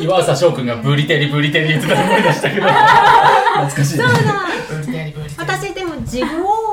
[0.00, 2.66] 岩佐翔くんがブリテリブリテリ言ってたと思い出したけど。
[2.66, 4.04] 懐かしいね。
[4.68, 6.26] ブリテリブリテリ私でもジグ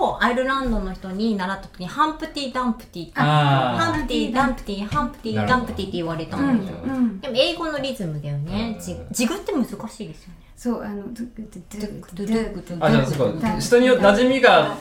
[0.04, 8.78] をアイルランドの人に習った時に Humpty Dumpty あ Humpty Dumpty Humpty Dumpty って言われたうんんですよ、うんでも英語のリズムだよね。
[8.82, 10.34] ジグジグって難しいですよね。
[10.56, 13.60] そうあのドゥドゥドゥドゥドゥドゥドゥあじゃあそうか。
[13.60, 14.78] 人によ馴染みが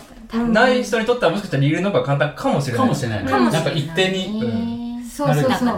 [0.50, 2.86] ない人にとってはもしかしたらリールの方が簡単かもしれない。
[2.86, 3.24] かもしれない。
[3.24, 4.81] なんか一定にに
[5.12, 5.68] そうそうそう。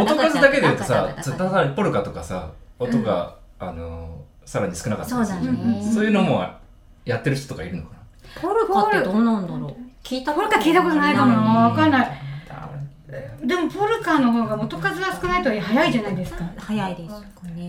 [0.00, 0.84] 音数だけで言うと。
[0.84, 5.90] さただポルカとかさ音が、あのさらに少なかったそうだりするね。
[5.94, 6.46] そういうのも
[7.04, 7.96] やってる人とかいるのか
[8.40, 9.76] ポルカってどうなんだろう？
[10.04, 11.36] 聞いたポルカ聞いたことないかも。
[11.36, 11.44] うん。
[11.70, 12.22] わかんない。
[13.42, 16.44] でもポルカの方が元数は少ないとはいえ早いじゃないですか。
[16.58, 17.20] 早いですか
[17.54, 17.68] ね。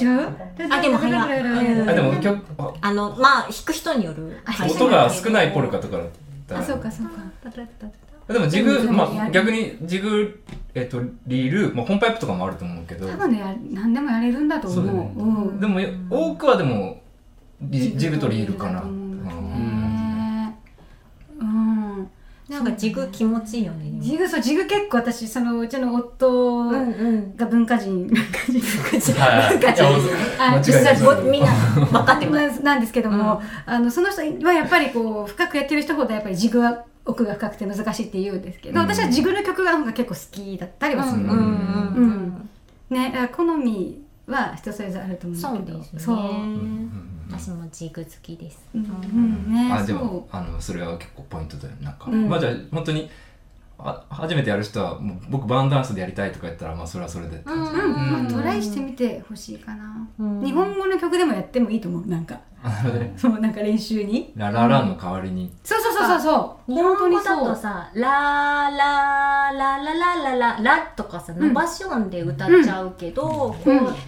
[0.00, 0.72] 違う？
[0.72, 1.44] あでも早い。
[1.44, 4.38] なあでも曲ああのまあ弾く人による
[4.70, 6.06] 音が少ないポルカとかだっ
[6.46, 7.12] たらあそうかそうか
[8.28, 10.42] でもジグ、まあ、逆にジグ、
[10.74, 13.08] えっと、リール、まあ、本パイプとかもあると思うけど。
[13.08, 14.84] 多分ねや何でもやれるんだと思う。
[14.84, 15.12] ね。
[15.16, 15.60] うん。
[15.60, 17.00] でも多くはでも
[17.62, 18.82] リジグとリールかな、
[22.48, 23.92] なんかジグ気持ちいいよね。
[24.00, 27.36] ジグそうジグ結構私そのうちの夫うんうん。
[27.36, 28.06] が文化人。
[28.06, 29.12] 文化人。
[29.20, 29.58] はいはい。
[29.58, 29.84] 文化人。
[29.84, 30.02] あ間違い
[30.40, 30.64] ない。
[30.64, 32.62] 実際ごみんな分かってます。
[32.62, 38.86] な んなんですけども、あのその人はやっぱりこう深くやってる人ほどやっぱりジグは奥が深くて難しいって言うんですけど、うん。
[38.86, 41.30] 私はジグの曲が結構好きだったりはする、うん。
[41.30, 41.40] うんう
[42.06, 42.50] ん
[42.90, 45.78] ね好みは人それぞれあると思そうけど。
[45.78, 46.88] ですそう、ね
[47.30, 48.58] 私もジグ好きです。
[48.74, 49.52] うんうん。
[49.52, 51.74] ねあでそもあのそれは結構ポイントだよ。
[51.80, 53.10] なんか、うんまあじゃあ本当に
[53.78, 60.44] あ初めてやる人はもう僕バーンダンスでやりたいとか言ったらまあそれはそれでって感じ、う、うんまあ、うんトライしてみてほしいかな、うん。
[60.44, 62.06] 日本語の曲でもやってもいいと思う。
[62.06, 62.40] なんか
[63.16, 64.32] そうなんか練習に？
[64.36, 66.72] ラララの代わりに、そうそうそうそうそう。
[66.74, 73.54] 日本語だそうとさ「ラーラーララララララ」とかさ伸ばし音で歌っちゃうけど、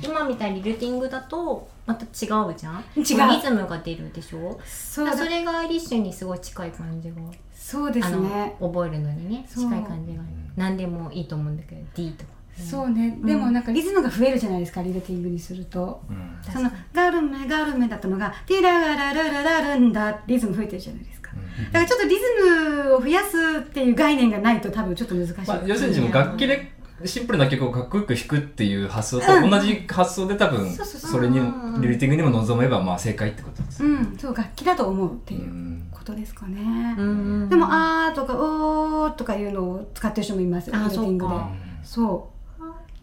[0.05, 2.85] 今みたいにルーティングだとまた違うじゃん？
[2.97, 3.29] 違う。
[3.29, 4.59] こリズムが出るでしょ？
[4.67, 5.13] そうだ。
[5.13, 7.17] だからそれがアイリッシュにすごい近い感じが、
[7.55, 8.57] そうですね。
[8.61, 9.65] 覚えるのにねそう。
[9.65, 10.23] 近い感じが。
[10.57, 16.03] 何でもいいと思うんだけど D とか、そうね、でもなんかリズムが増えるじゃないですかリルティングにすると。
[16.09, 16.53] うん。
[16.53, 21.31] そのガルメガルメだったのがティラガララララルンダリズム増えてるじゃないですか。
[21.73, 26.73] だからちょっとリズムを増やすっていう概念がないと多分ちょっと難しい、まあ、要するに楽器で
[27.05, 31.41] シンプルな曲をかっこよく弾くっていう発想と同じ発想で多分それに
[31.81, 35.87] リルティングにも臨めばまあ正解ってことです、うんそう楽器だと思うってういうん。
[35.91, 37.49] ことですかね、うん。
[37.49, 41.31] でも「あー」とか「おー」とかいうのを使ってる人もいますリルティングで。
[41.31, 41.51] そうか
[41.83, 42.37] そう「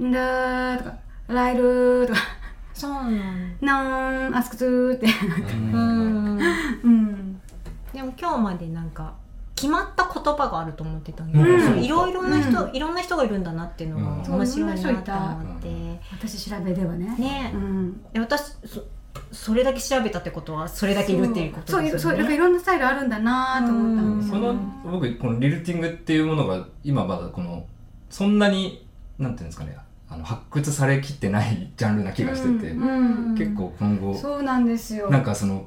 [0.03, 0.95] んだー」とか
[1.27, 2.19] 「ライル」とか。
[2.73, 5.07] そうなん「なんアスクツー」って。
[5.73, 6.39] うん。
[6.83, 7.41] うん。
[7.91, 9.15] でも今日までなんか
[9.55, 11.61] 決まった言葉があると思ってたんで、うん。
[11.61, 14.39] そういろいろな人、ういろんな人がいるんだなっていうのがうん。
[14.39, 17.51] 面白いなって思って、うん私調べではねね。
[17.55, 18.01] うん。
[18.13, 18.83] で私そ
[19.31, 22.01] それだけ調べたってことはそれだけいるっていうことそうですよね。
[22.01, 27.65] そうそうなんかいろんなスタイルあるんだなと思ったんですそのよね僕このリルティングっていうものが今まだこの
[28.09, 28.85] そんなに
[29.17, 29.75] なんていうんですかね
[30.09, 35.09] あの発掘されきってないジャンルな気がしてて、うん結構今後そうなんですよ。
[35.09, 35.65] なんかその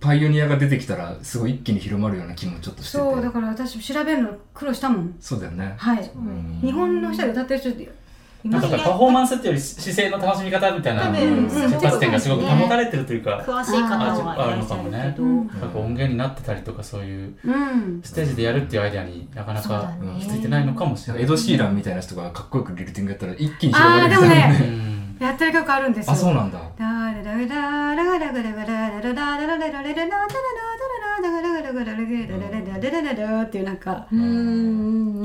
[0.00, 3.02] パイオニアが出てきたらすごい一気に広まるような気もちょっとしてて。
[3.02, 5.14] そうだから私調べるの苦労したもん。
[5.20, 6.10] そうだよね、はい。
[6.14, 6.58] うん。
[6.60, 7.88] 日本の人で歌ってる人ってい
[8.44, 18.00] なんかパフォーマンスっていうより姿勢の楽しみ方みたいな出発点がすごく保たれてるというか、詳しい方はいらっしゃるけど、うんなんか音源になってたりとかそういううん。
[18.02, 20.20] ステージでやるっていうアイデアになかなかそうだね。
[20.20, 21.22] ついてないのかもしれない。
[21.22, 24.58] エド・シーランみたいな人がかっこよくリルティングやったら一気に広がるあーでもね。
[24.60, 26.12] うんやってる曲あるんですよ。
[26.12, 26.58] あそうなんだ。
[26.58, 28.32] だてだうだんだ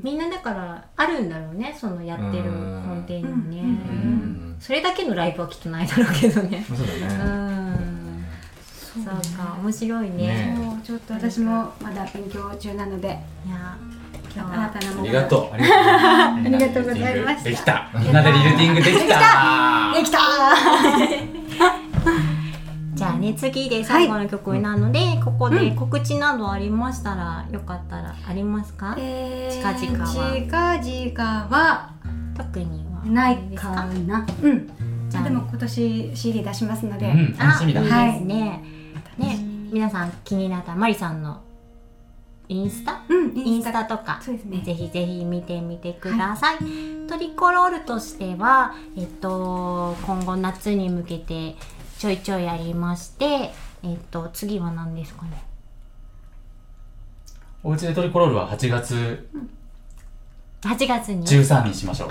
[0.02, 3.62] みだなだかだあだんだろだねだのだっだるだ底だね
[4.58, 7.70] だれだけだラだブだきだとだいだろだけだねだうだだ
[8.90, 13.14] そだかだ白だね、だ、ちょっと私もまだ勉強中なのでだ
[13.48, 13.78] や
[14.34, 14.68] 今日新は。
[14.68, 15.54] たなものありがとう。
[15.54, 15.80] ありがとう。
[16.30, 17.50] ありがとうございました。
[17.50, 17.90] できた。
[17.94, 19.92] みんなでリルティングできた。
[19.94, 20.18] できた。
[22.94, 30.34] じゃあね次で最後の曲なので、ここで告知などありましたらよかったらありますか、え近々は。
[30.34, 31.90] 近々は。
[32.36, 34.26] 特にはないかな。
[34.42, 34.70] うん。
[35.08, 35.24] じゃあ。
[35.24, 37.80] でも今年 CD 出しますので、うん、楽しみだ。
[37.80, 38.64] あいいはいですね。
[39.18, 39.38] ね、
[39.70, 41.40] 皆さん気になったらマリさんの
[42.50, 43.00] インスタ？
[43.08, 43.84] うんインスタ。
[43.84, 44.60] とか、ね。
[44.64, 46.58] ぜひぜひ見てみてください。
[47.08, 51.54] トリコロールとしては、えっと、今後夏に向けて
[52.00, 53.52] ちょいちょいやりまして、
[53.84, 55.44] えっと、次は何ですかね？
[57.62, 59.28] おうちでトリコロールは8月
[60.62, 62.08] 8月に、13にしましょう。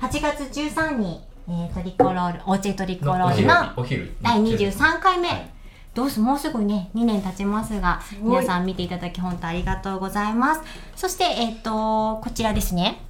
[0.00, 5.50] 8月13に、えー、トリコロール、おうちでトリコロールのお昼第23回目、はい
[5.94, 10.62] どうすもうすぐね2年経ちますが皆さん見ていただき本当ありがとうございます。
[10.96, 13.02] そしてえっ、とこちらですね。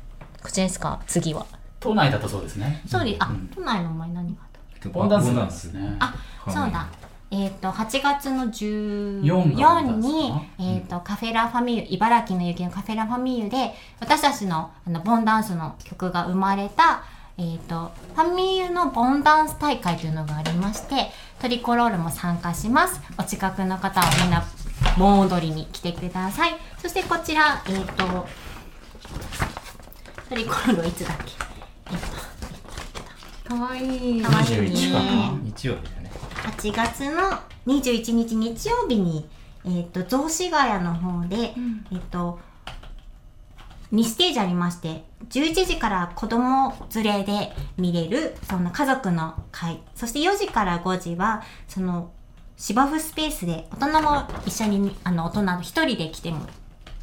[0.42, 1.00] こちらですか？
[1.06, 1.46] 次は。
[1.78, 2.82] 都内だとそうですね。
[2.86, 3.16] そうです。
[3.20, 3.48] あ、ん。
[3.54, 4.48] 都内のお前何があっ
[4.82, 4.88] た？
[4.88, 5.96] ボンダンスなんですね。
[6.00, 6.14] あ
[6.48, 6.86] そうだ。
[7.30, 17.04] えっ、と8月の14 4がボンダンスかなに、えっとカフェラファミユ茨城の雪のカフェラファミユで私たちのあのボンダンスの曲が生まれた
[17.38, 21.10] えっ、とファミユのボンダンス大会というのがありまして
[21.42, 23.00] トリコロールも参加します。
[23.18, 24.44] お近くの方はみんな
[24.96, 26.52] 盆踊りに来てください。
[26.78, 28.28] そしてこちらえっ、と
[30.28, 31.32] トリコロールはいつだっけ？
[31.90, 34.22] えっ、かわいい。
[34.22, 35.00] かわいい21か。
[35.00, 35.38] な。
[35.42, 36.12] 日曜日だね。
[36.44, 39.28] と8月の21日日曜日に
[39.64, 41.84] えっ、と雑司ヶ谷の方で、ん。
[41.90, 42.38] えっ、と
[43.92, 45.02] 2ステージありまして
[45.32, 49.80] 11時から子供連れで見れるそんな家族の会。
[49.94, 52.10] そして4時から5時はその
[52.56, 56.40] 芝生スペースで大人も一緒にあの大人1人で来ても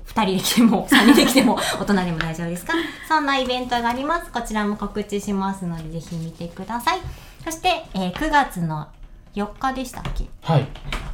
[0.07, 2.73] 2人で来ても 3人で来ても大人でも大丈夫ですか？
[3.07, 4.31] そんなイベントがあります。
[4.31, 6.99] こちらも告知しますのでぜひ見てください。
[7.43, 8.87] そして、えー9月の
[9.35, 10.27] 4日でしたっけ？
[10.43, 10.67] はい。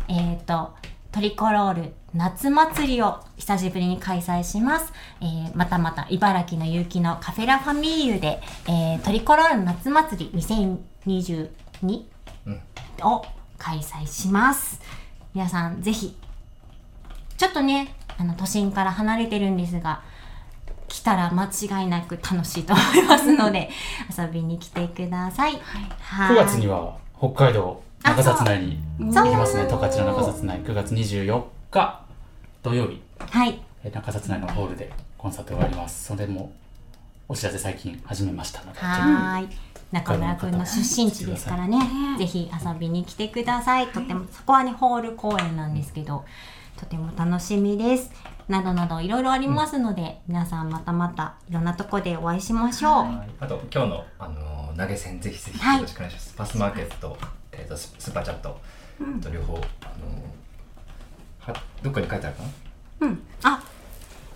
[0.07, 0.73] えっ、と、
[1.15, 4.91] トリコロール夏祭りを久しぶりに開催します。
[5.21, 12.03] えーまたまた茨城の雪のカフェラファミーユで、えートリコロール夏祭り2022、
[12.47, 12.61] うん
[13.01, 13.23] を
[13.57, 14.81] 開催します。
[15.33, 16.17] 皆さんぜひ、
[17.37, 20.03] ちょっとね、あの都心から離れてるんですが、
[20.89, 23.69] 来たら間違いなく楽しいと思いますので、
[24.19, 25.53] 遊びに来てください。
[26.01, 29.67] はい9月には北海道中札内に行きますね。
[29.67, 32.05] 十勝の中札内9月24日
[32.61, 33.59] 土曜日、はい。
[33.83, 36.05] えー中札内のホールでコンサートがあります。
[36.05, 36.51] それも
[37.27, 39.49] お知らせ最近始めましたので、はーい。
[39.91, 41.79] 中村くんの出身地ですからね、
[42.19, 43.87] ぜひ遊びに来てください。
[43.87, 46.25] とても、そこはね、ホール公演なんですけど、
[46.77, 48.11] とても楽しみです。
[48.47, 52.91] などなどいろいろありますので、皆さんまたまたいろんなとこでお会いしましょう。
[52.91, 57.17] はいあと今日の、あのー投げ銭ぜひぜひはいよろしくお願いします、パスマーケット、
[57.57, 58.59] えー、とススーパーチャット、
[59.21, 62.43] と両方、あのーはどっかに書いてあるか
[62.99, 63.07] な？
[63.07, 63.23] うん。
[63.43, 63.63] あ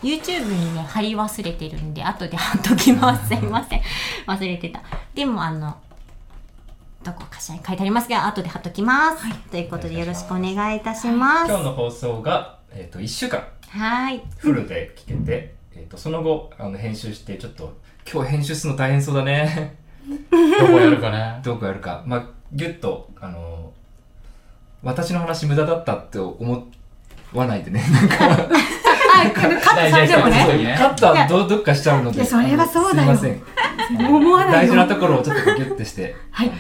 [0.01, 3.28] YouTube にね貼り忘れてるんで後で貼っときます。
[3.30, 3.82] すいません。
[4.28, 4.82] 忘れてた。
[5.13, 5.78] でもあの
[7.03, 11.49] どこかしらに書いてありますが後で貼っときます、ということでよろしくお願いいたします。
[11.49, 13.43] 今日の放送が、えー、と1週間。
[13.70, 14.22] はい。
[14.38, 17.78] フルで聞けて、えー、とその後あの編集してちょっと
[18.11, 19.78] 今日編集するの大変そうだね。
[20.32, 21.39] どこやるかね。
[21.43, 22.03] どうこやるか。
[22.05, 23.80] まあギュッとあのー
[24.82, 26.68] 私の話無駄だったって思
[27.34, 27.84] わないでね。
[27.91, 30.76] なんかあ、カットされてもね。
[30.78, 32.17] カットはどどっかしちゃうので。
[32.17, 33.17] いやそれはそうだよ。
[33.17, 33.39] すいま
[33.89, 34.05] せん。
[34.08, 34.67] 思わないよ。
[34.67, 36.51] 大事なところをちょっとギュッてして、はい。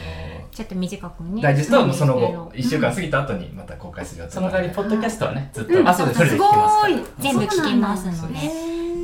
[0.51, 1.39] ちょっと短くね。
[1.39, 6.27] ーダイジェストはもうその後1週間過ぎた後にまた公開するやつその代わり、ポッドキャストはね、ずっと、あそうです。
[6.27, 6.45] すご
[6.89, 7.01] い。
[7.19, 8.39] 全部聞けますので。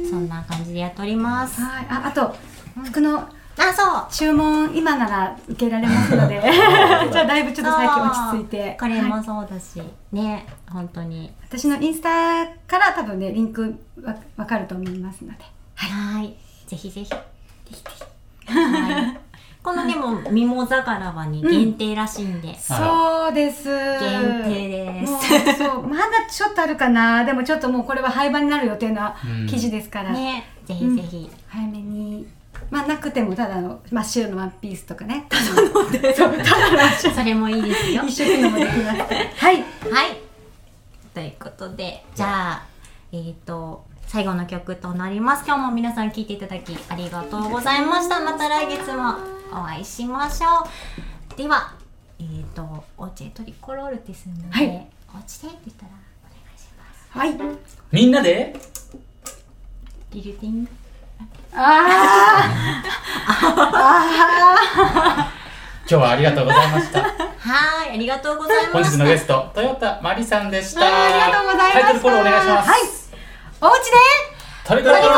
[0.10, 1.62] そんな感じでやっております。
[1.62, 1.86] はい。
[1.90, 2.36] あ、あと
[2.84, 4.06] 服のあそう。
[4.12, 8.78] 注文今なら受けられますので、 じゃあだいぶちょっと最近落ち着いて。
[8.80, 11.32] これはいもそうだし、ね本当に。
[11.48, 15.38] 私のインスタから多分ねリンクわわかると思いますので。
[15.76, 16.36] はい。
[16.68, 17.10] ぜひぜひ。
[17.10, 17.18] ぜ
[17.70, 17.90] ひぜ
[18.46, 18.52] ひ。
[18.52, 19.20] はい。
[19.66, 23.68] このでもミモザガラバに限定らしいんで、そうです。
[23.68, 25.12] 限定です。
[25.12, 25.22] もう
[25.58, 27.26] そうまだちょっとあるかな。
[27.26, 29.48] でもちょっともうこれは廃盤になる予定なうん。
[29.48, 32.28] 生地ですから、ねぜひぜひ、早めに。
[32.70, 35.26] まあなくてもただの真っ白のワンピースとかね。
[35.30, 39.00] ただので、そうただのそれもいいですよ白一生懸命もできます。
[39.46, 39.64] はい。
[39.92, 40.22] はい。
[41.14, 42.66] ということで、じゃあ、
[43.12, 45.44] えっ、と、最後の曲となります。
[45.46, 48.20] 今日も皆さん聴いていただきありがとうございました。
[48.20, 49.16] また来月も
[49.52, 50.68] お会いしましょ
[51.34, 51.38] う。
[51.38, 51.74] では、
[52.20, 57.10] えっ、と、おうちでトリコロールってするので、はいおうちでって言ったらお願いします。
[57.10, 57.58] はい。
[57.92, 58.54] みんなで？
[60.12, 60.68] リルティン。
[61.58, 62.50] あ
[65.88, 67.00] 今日 はありがとうございました。
[67.02, 68.92] はーい、ありがとうござい本ました。
[68.92, 70.82] 日のゲスト、トヨタマリさんでした。
[70.82, 72.70] はいありがとうございましたタイトルコールお願いします。
[72.70, 72.80] はい
[73.62, 73.68] あ。
[73.68, 73.92] お家で？
[74.68, 75.14] トリコロコロ